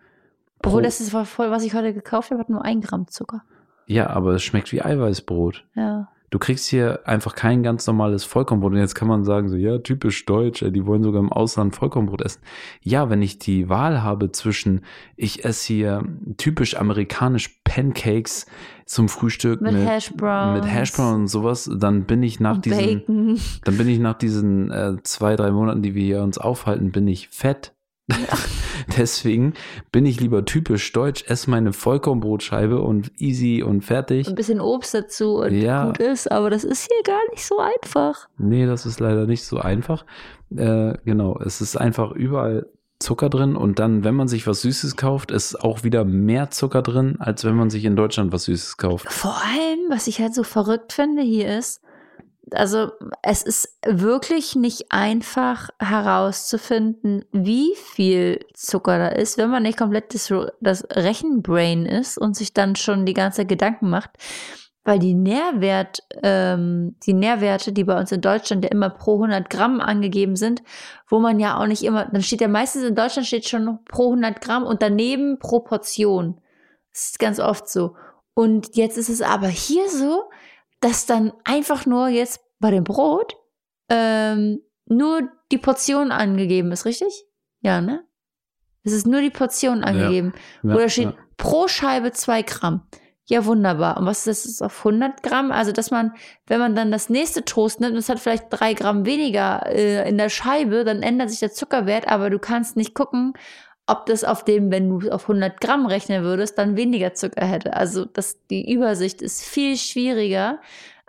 [0.65, 3.45] Obwohl, das ist voll, was ich heute gekauft habe, hat nur ein Gramm Zucker.
[3.87, 5.65] Ja, aber es schmeckt wie Eiweißbrot.
[5.75, 6.09] Ja.
[6.31, 8.73] Du kriegst hier einfach kein ganz normales Vollkornbrot.
[8.73, 12.23] Und jetzt kann man sagen, so, ja, typisch deutsch, die wollen sogar im Ausland Vollkornbrot
[12.23, 12.43] essen.
[12.83, 14.83] Ja, wenn ich die Wahl habe zwischen,
[15.17, 16.05] ich esse hier
[16.37, 18.47] typisch amerikanisch Pancakes
[18.85, 23.41] zum Frühstück mit, mit Hashbrowns, mit Hashbrowns und sowas, dann bin ich nach diesen, Bacon.
[23.65, 27.07] dann bin ich nach diesen äh, zwei, drei Monaten, die wir hier uns aufhalten, bin
[27.07, 27.75] ich fett.
[28.97, 29.55] Deswegen
[29.93, 34.29] bin ich lieber typisch deutsch, esse meine Vollkornbrotscheibe und easy und fertig.
[34.29, 35.87] Ein bisschen Obst dazu und Ja.
[35.87, 38.29] gut ist, aber das ist hier gar nicht so einfach.
[38.39, 40.05] Nee, das ist leider nicht so einfach.
[40.57, 42.67] Äh, genau, es ist einfach überall
[43.01, 46.83] Zucker drin und dann, wenn man sich was Süßes kauft, ist auch wieder mehr Zucker
[46.83, 49.13] drin, als wenn man sich in Deutschland was Süßes kauft.
[49.13, 51.81] Vor allem, was ich halt so verrückt finde hier ist,
[52.53, 52.93] also
[53.23, 60.15] es ist wirklich nicht einfach herauszufinden, wie viel Zucker da ist, wenn man nicht komplett
[60.15, 64.11] das, das Rechenbrain ist und sich dann schon die ganze Zeit Gedanken macht.
[64.85, 69.51] Weil die Nährwert, ähm, die Nährwerte, die bei uns in Deutschland ja immer pro 100
[69.51, 70.63] Gramm angegeben sind,
[71.09, 74.07] wo man ja auch nicht immer, dann steht ja meistens in Deutschland steht schon pro
[74.07, 76.41] 100 Gramm und daneben pro Portion.
[76.93, 77.97] Das ist ganz oft so.
[78.33, 80.31] Und jetzt ist es aber hier so,
[80.81, 83.37] dass dann einfach nur jetzt bei dem Brot
[83.89, 87.25] ähm, nur die Portion angegeben ist, richtig?
[87.61, 88.05] Ja, ne?
[88.85, 90.33] Es ist nur die Portion angegeben.
[90.63, 91.17] Ja, Wo da steht ja.
[91.37, 92.87] pro Scheibe zwei Gramm.
[93.27, 93.99] Ja, wunderbar.
[93.99, 95.53] Und was ist das ist auf 100 Gramm?
[95.53, 96.15] Also, dass man,
[96.47, 100.09] wenn man dann das nächste Toast nimmt und es hat vielleicht drei Gramm weniger äh,
[100.09, 103.35] in der Scheibe, dann ändert sich der Zuckerwert, aber du kannst nicht gucken,
[103.89, 107.75] ob das auf dem, wenn du auf 100 Gramm rechnen würdest, dann weniger Zucker hätte.
[107.75, 110.61] Also, das, die Übersicht ist viel schwieriger,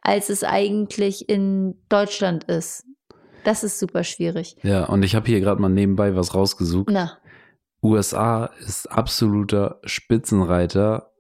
[0.02, 2.86] als es eigentlich in Deutschland ist.
[3.44, 4.58] Das ist super schwierig.
[4.64, 6.90] Ja, und ich habe hier gerade mal nebenbei was rausgesucht.
[6.92, 7.18] Na,
[7.82, 11.14] USA ist absoluter Spitzenreiter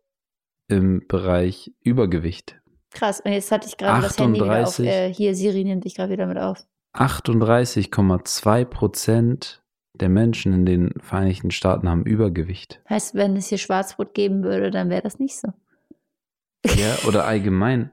[0.67, 2.59] im Bereich Übergewicht.
[2.91, 3.21] krass.
[3.21, 4.79] Und jetzt hatte ich gerade das Handy wieder auf.
[4.79, 4.87] 38.
[4.87, 6.65] Äh, hier, Siri nimmt dich gerade wieder mit auf.
[6.93, 9.63] 38,2 Prozent
[10.01, 12.81] der Menschen in den Vereinigten Staaten haben Übergewicht.
[12.89, 15.53] Heißt, wenn es hier Schwarzbrot geben würde, dann wäre das nicht so.
[16.65, 17.91] Ja, oder allgemein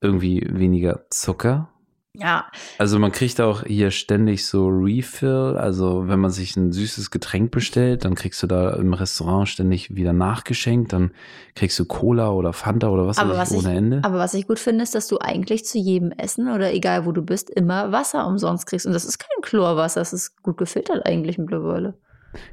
[0.00, 1.71] irgendwie weniger Zucker.
[2.14, 2.44] Ja,
[2.78, 5.56] Also man kriegt auch hier ständig so Refill.
[5.56, 9.94] Also wenn man sich ein süßes Getränk bestellt, dann kriegst du da im Restaurant ständig
[9.96, 10.92] wieder nachgeschenkt.
[10.92, 11.12] Dann
[11.54, 14.00] kriegst du Cola oder Fanta oder was Aber weiß was ich ich- ohne Ende.
[14.04, 17.12] aber was ich gut finde, ist, dass du eigentlich zu jedem Essen oder egal wo
[17.12, 18.84] du bist, immer Wasser umsonst kriegst.
[18.86, 21.94] Und das ist kein Chlorwasser, das ist gut gefiltert eigentlich mittlerweile.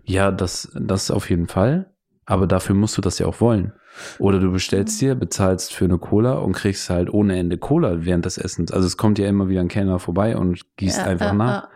[0.06, 1.92] Ja, das, das auf jeden Fall.
[2.30, 3.74] Aber dafür musst du das ja auch wollen.
[4.20, 8.24] Oder du bestellst dir, bezahlst für eine Cola und kriegst halt ohne Ende Cola während
[8.24, 8.72] des Essens.
[8.72, 11.64] Also es kommt ja immer wieder ein Kellner vorbei und gießt Ja, einfach ja, nach.
[11.64, 11.70] ja.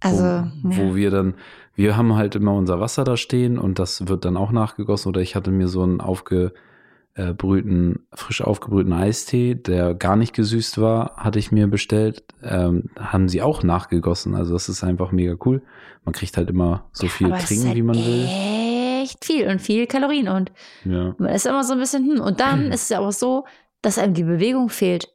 [0.00, 1.34] Also, wo, wo wir dann,
[1.74, 5.08] wir haben halt immer unser Wasser da stehen und das wird dann auch nachgegossen.
[5.08, 11.16] Oder ich hatte mir so einen aufgebrühten, frisch aufgebrühten Eistee, der gar nicht gesüßt war,
[11.16, 12.22] hatte ich mir bestellt.
[12.44, 14.36] Ähm, haben sie auch nachgegossen.
[14.36, 15.60] Also das ist einfach mega cool.
[16.04, 18.67] Man kriegt halt immer so viel aber trinken, halt wie man will.
[19.08, 20.52] Echt viel und viel Kalorien und
[20.84, 21.14] Ja.
[21.18, 22.20] man ist immer so ein bisschen, hm.
[22.20, 23.44] Und dann ist es ja auch so,
[23.80, 25.08] dass einem die Bewegung fehlt.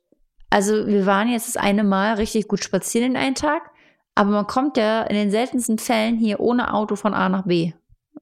[0.49, 3.71] Also wir waren jetzt das eine Mal richtig gut spazieren in einen Tag,
[4.15, 7.73] aber man kommt ja in den seltensten Fällen hier ohne Auto von A nach B.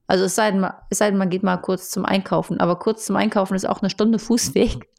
[0.08, 2.60] Also es sei, denn, es sei denn, man geht mal kurz zum Einkaufen.
[2.60, 4.90] Aber kurz zum Einkaufen ist auch eine Stunde Fußweg.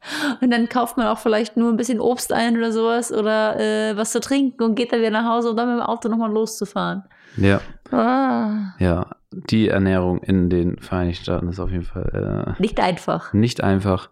[0.41, 3.95] Und dann kauft man auch vielleicht nur ein bisschen Obst ein oder sowas oder äh,
[3.97, 6.31] was zu trinken und geht dann wieder nach Hause, um dann mit dem Auto nochmal
[6.31, 7.03] loszufahren.
[7.37, 7.61] Ja,
[7.93, 9.15] Ah, ja.
[9.31, 13.33] Die Ernährung in den Vereinigten Staaten ist auf jeden Fall nicht einfach.
[13.33, 14.09] äh, nicht einfach.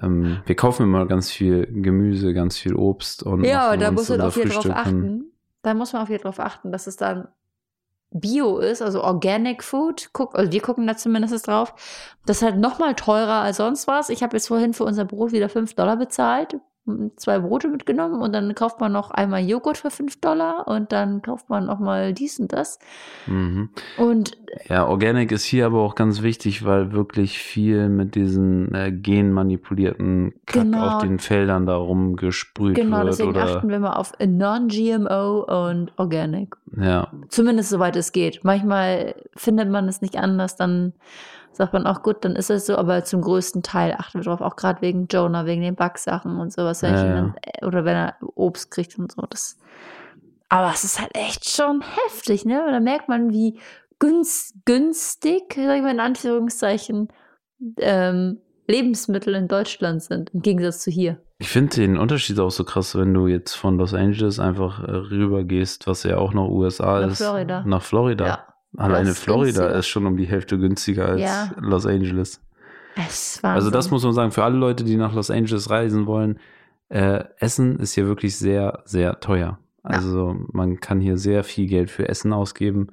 [0.00, 4.20] Ähm, wir kaufen immer ganz viel Gemüse, ganz viel Obst und Ja, da muss man
[4.20, 5.24] jeden Fall drauf achten.
[5.62, 7.28] Da muss man auf jeden Fall drauf achten, dass es dann
[8.10, 10.10] Bio ist, also Organic Food.
[10.12, 11.74] Guck, also wir gucken da zumindest drauf.
[12.24, 14.08] Das ist halt nochmal teurer als sonst was.
[14.08, 16.56] Ich habe jetzt vorhin für unser Brot wieder 5 Dollar bezahlt,
[17.16, 21.20] zwei Brote mitgenommen und dann kauft man noch einmal Joghurt für 5 Dollar und dann
[21.22, 22.78] kauft man noch mal dies und das.
[23.26, 23.70] Mhm.
[23.98, 24.36] Und
[24.68, 30.34] Ja, Organic ist hier aber auch ganz wichtig, weil wirklich viel mit diesen äh, genmanipulierten
[30.46, 30.86] Kack Genau.
[30.96, 33.08] auf den Feldern da rumgesprüht genau, wird.
[33.08, 36.56] deswegen Oder, achten wir mal auf Non-GMO und Organic.
[36.76, 38.40] ja, Zumindest soweit es geht.
[38.44, 40.92] Manchmal findet man es nicht anders, dann
[41.56, 44.40] sagt man auch gut, dann ist es so, aber zum größten Teil achten wir drauf,
[44.40, 46.82] auch gerade wegen Jonah, wegen den Backsachen und sowas.
[46.82, 47.34] Ja, ja.
[47.42, 49.22] äh, Oder wenn er Obst kriegt und so.
[49.22, 49.56] Das,
[50.48, 52.64] aber es ist halt echt schon heftig, ne?
[52.64, 53.58] Und da merkt man, wie
[53.98, 57.08] günst, günstig, sag ich mal in Anführungszeichen,
[57.78, 61.20] ähm, Lebensmittel in Deutschland sind, im Gegensatz zu hier.
[61.38, 64.90] Ich finde den Unterschied auch so krass, wenn du jetzt von Los Angeles einfach äh,
[64.90, 67.18] rüber gehst, was ja auch noch USA Nach ist.
[67.18, 67.62] Florida.
[67.66, 68.26] Nach Florida.
[68.26, 68.55] Ja.
[68.76, 69.78] Alleine ist Florida günstiger.
[69.78, 71.50] ist schon um die Hälfte günstiger als Ja.
[71.58, 72.40] Los Angeles.
[72.96, 76.06] Es war Also das muss man sagen, für alle Leute, die nach Los Angeles reisen
[76.06, 76.38] wollen,
[76.88, 79.58] äh, Essen ist hier wirklich sehr, sehr teuer.
[79.82, 82.88] Also man kann hier sehr viel Geld für Essen ausgeben.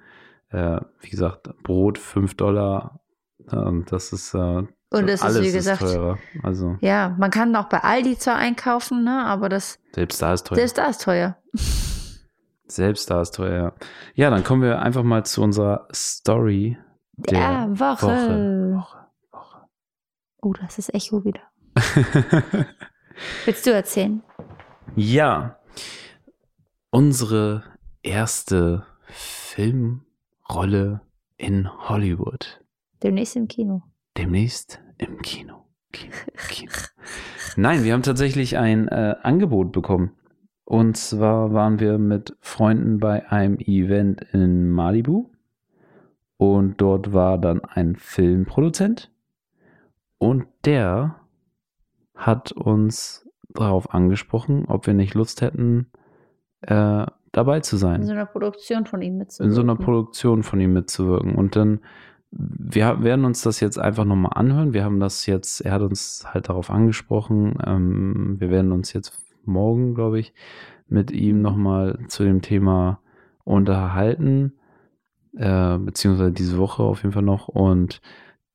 [0.50, 3.00] Äh, wie gesagt, Brot 5 Dollar.
[3.52, 6.20] äh, Und das ist, äh, Und das ist, wie gesagt, teurer.
[6.44, 10.46] Also ja, man kann auch bei Aldi zwar einkaufen, ne, aber das, selbst da ist
[10.48, 10.58] teuer.
[10.58, 11.38] selbst da ist teuer.
[12.76, 13.74] Selbst da ist teuer,
[14.16, 14.30] ja.
[14.30, 16.78] Dann kommen wir einfach mal zu unserer Story
[17.18, 18.08] der Ja, Woche.
[18.08, 18.74] Woche.
[18.76, 18.98] Woche.
[19.32, 19.62] Woche.
[20.42, 21.42] Oh, das ist Echo wieder.
[23.46, 24.22] Willst du erzählen?
[24.96, 25.58] ja,
[26.92, 27.64] unsere
[28.04, 31.02] erste Filmrolle
[31.38, 32.62] in Hollywood.
[33.02, 33.84] Demnächst im Kino.
[34.18, 35.66] Demnächst im Kino.
[35.92, 36.14] Kino,
[36.50, 36.72] Kino.
[37.56, 40.12] Nein, wir haben tatsächlich ein äh, Angebot bekommen.
[40.66, 45.30] Und zwar waren wir mit Freunden bei einem Event in Malibu.
[46.38, 49.11] Und dort war dann ein Filmproduzent.
[50.18, 51.16] Und der
[52.16, 55.88] hat uns darauf angesprochen, ob wir nicht Lust hätten,
[56.61, 59.51] äh, dabei zu sein In so einer Produktion von ihm mitzuwirken.
[59.51, 61.36] in so einer Produktion von ihm mitzuwirken.
[61.36, 61.80] Und dann,
[62.32, 64.74] wir werden uns das jetzt einfach nochmal anhören.
[64.74, 67.57] Wir haben das jetzt, er hat uns halt darauf angesprochen.
[67.66, 70.34] Ähm, wir werden uns jetzt morgen, glaube ich,
[70.88, 73.00] mit ihm nochmal zu dem Thema
[73.44, 74.54] unterhalten.
[75.36, 77.48] Äh, beziehungsweise diese Woche auf jeden Fall noch.
[77.48, 78.02] Und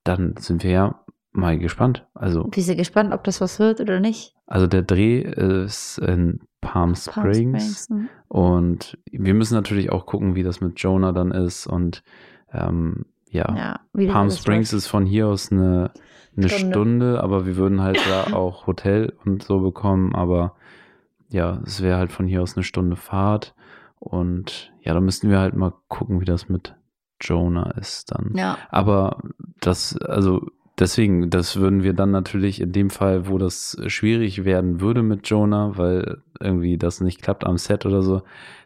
[0.03, 2.07] dann sind wir ja mal gespannt.
[2.13, 4.33] Also, Bist du gespannt, ob das was wird oder nicht?
[4.47, 7.87] also der Dreh ist in Palm Palm Springs.
[7.89, 8.09] hm.
[8.27, 11.67] Und wir müssen natürlich auch gucken, wie das mit Jonah dann ist.
[11.67, 12.03] Und
[12.51, 15.91] ähm, ja, Ja, Palm Springs ist von hier aus eine,
[16.35, 16.73] eine Stunde.
[16.73, 17.23] Stunde.
[17.23, 20.15] aber wir würden halt da auch Hotel und so bekommen.
[20.15, 20.55] Aber
[21.29, 23.55] ja, es wäre halt von hier aus eine Stunde Fahrt.
[23.99, 26.75] Und ja, da müssten wir halt mal gucken, wie das mit
[27.21, 28.33] Jonah ist dann.
[28.35, 29.21] Ja, Aber
[29.59, 30.47] das, also
[30.79, 35.27] deswegen, das würden wir dann natürlich in dem Fall, wo das schwierig werden würde mit
[35.29, 38.21] Jonah, weil irgendwie das nicht klappt am Set oder so,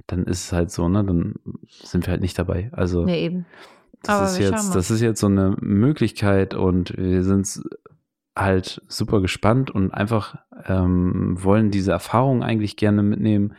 [0.08, 1.04] dann ist es halt so, ne?
[1.04, 1.36] Dann
[1.84, 2.70] sind wir halt nicht dabei.
[2.74, 3.46] Also nee, eben.
[4.04, 7.62] das aber ist jetzt, das ist jetzt so eine Möglichkeit und wir sind
[8.36, 10.36] halt super gespannt und einfach
[10.68, 13.54] ähm, wollen diese Erfahrung eigentlich gerne mitnehmen.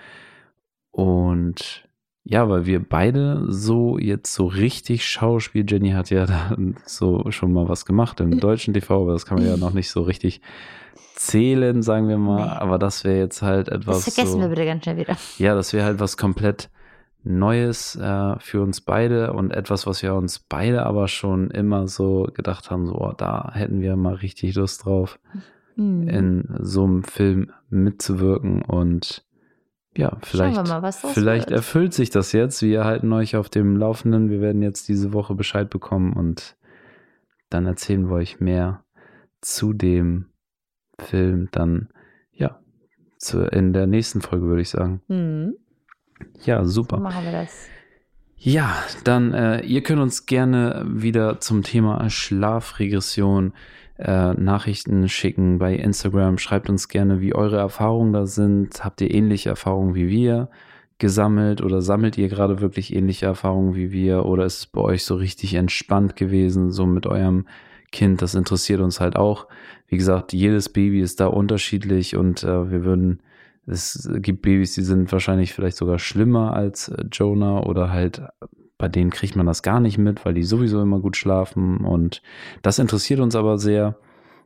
[0.91, 1.89] Und
[2.25, 6.57] ja, weil wir beide so jetzt so richtig Schauspiel, Jenny hat ja da
[6.87, 9.91] so schon mal was gemacht im deutschen TV, aber das kann man ja noch nicht
[9.91, 10.41] so richtig
[11.15, 12.49] zählen, sagen wir mal.
[12.49, 14.05] Aber das wäre jetzt halt etwas.
[14.05, 15.17] Das vergessen so, wir bitte ganz schnell wieder.
[15.39, 16.71] ja, das wäre halt was komplett
[17.25, 22.29] Neues äh, für uns beide und etwas, was wir uns beide aber schon immer so
[22.35, 25.19] gedacht haben, so, oh, da hätten wir mal richtig Lust drauf,
[25.77, 26.07] Hm.
[26.09, 29.25] in so einem Film mitzuwirken und
[29.97, 31.57] ja, vielleicht, mal, vielleicht wird.
[31.59, 32.63] erfüllt sich das jetzt.
[32.63, 34.29] Wir halten euch auf dem Laufenden.
[34.29, 36.57] Wir werden jetzt diese Woche Bescheid bekommen und
[37.49, 38.85] dann erzählen wir euch mehr
[39.41, 40.27] zu dem
[40.99, 41.89] Film dann,
[42.33, 42.59] ja,
[43.19, 45.01] zu, in der nächsten Folge, würde ich sagen.
[45.09, 45.55] Hm.
[46.45, 46.99] Ja, So super.
[46.99, 47.69] machen wir das.
[48.37, 53.55] Ja, dann, äh, ihr könnt uns gerne wieder zum Thema Schlafregression
[53.99, 56.39] äh, Nachrichten schicken bei Instagram.
[56.39, 58.85] Schreibt uns gerne, wie eure Erfahrungen da sind.
[58.85, 60.49] Habt ihr ähnliche Erfahrungen wie wir
[60.99, 65.05] gesammelt oder sammelt ihr gerade wirklich ähnliche Erfahrungen wie wir oder ist es bei euch
[65.05, 67.47] so richtig entspannt gewesen, so mit eurem
[67.93, 68.23] Kind?
[68.23, 69.47] Das interessiert uns halt auch.
[69.89, 73.21] Wie gesagt, jedes Baby ist da unterschiedlich und äh, wir würden
[73.67, 78.23] es gibt Babys, die sind wahrscheinlich vielleicht sogar schlimmer als äh, Jonah oder halt
[78.77, 82.23] bei denen kriegt man das gar nicht mit, weil die sowieso immer gut schlafen und
[82.63, 83.97] das interessiert uns aber sehr.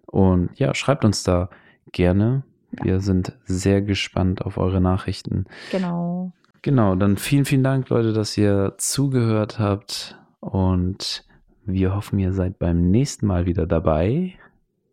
[0.06, 1.50] Und ja, schreibt uns da
[1.92, 2.44] gerne.
[2.70, 5.46] Wir sind sehr gespannt auf eure Nachrichten.
[5.72, 6.32] Genau.
[6.62, 11.24] Genau, dann vielen, vielen Dank, Leute, dass ihr zugehört habt und
[11.64, 14.34] wir hoffen, ihr seid beim nächsten Mal wieder dabei.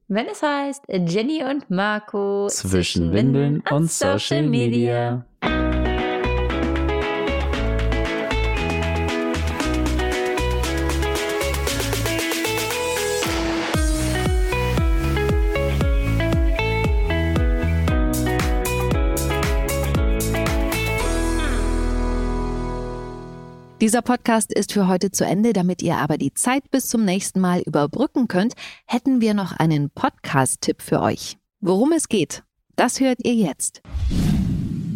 [0.08, 5.26] Wenn es heißt Jenny und Marco Zwischen Windeln und Social Media.
[23.86, 25.54] Dieser Podcast ist für heute zu Ende.
[25.54, 28.56] Damit ihr aber die Zeit bis zum nächsten Mal überbrücken könnt,
[28.88, 31.38] hätten wir noch einen Podcast-Tipp für euch.
[31.60, 32.42] Worum es geht,
[32.78, 33.84] das hört ihr jetzt.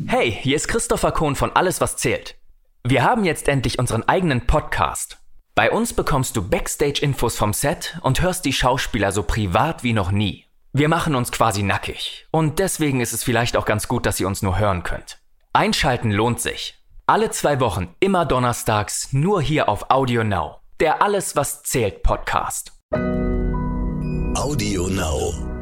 [0.07, 2.39] Hey, hier ist Christopher Kohn von Alles, was zählt.
[2.83, 5.19] Wir haben jetzt endlich unseren eigenen Podcast.
[5.53, 10.09] Bei uns bekommst du Backstage-Infos vom Set und hörst die Schauspieler so privat wie noch
[10.09, 10.45] nie.
[10.73, 12.25] Wir machen uns quasi nackig.
[12.31, 15.19] Und deswegen ist es vielleicht auch ganz gut, dass ihr uns nur hören könnt.
[15.53, 16.78] Einschalten lohnt sich.
[17.10, 20.60] Alle zwei Wochen, immer donnerstags, nur hier auf Audio Now.
[20.80, 22.72] Der Alles, was zählt Podcast.
[24.36, 25.59] Audio Now.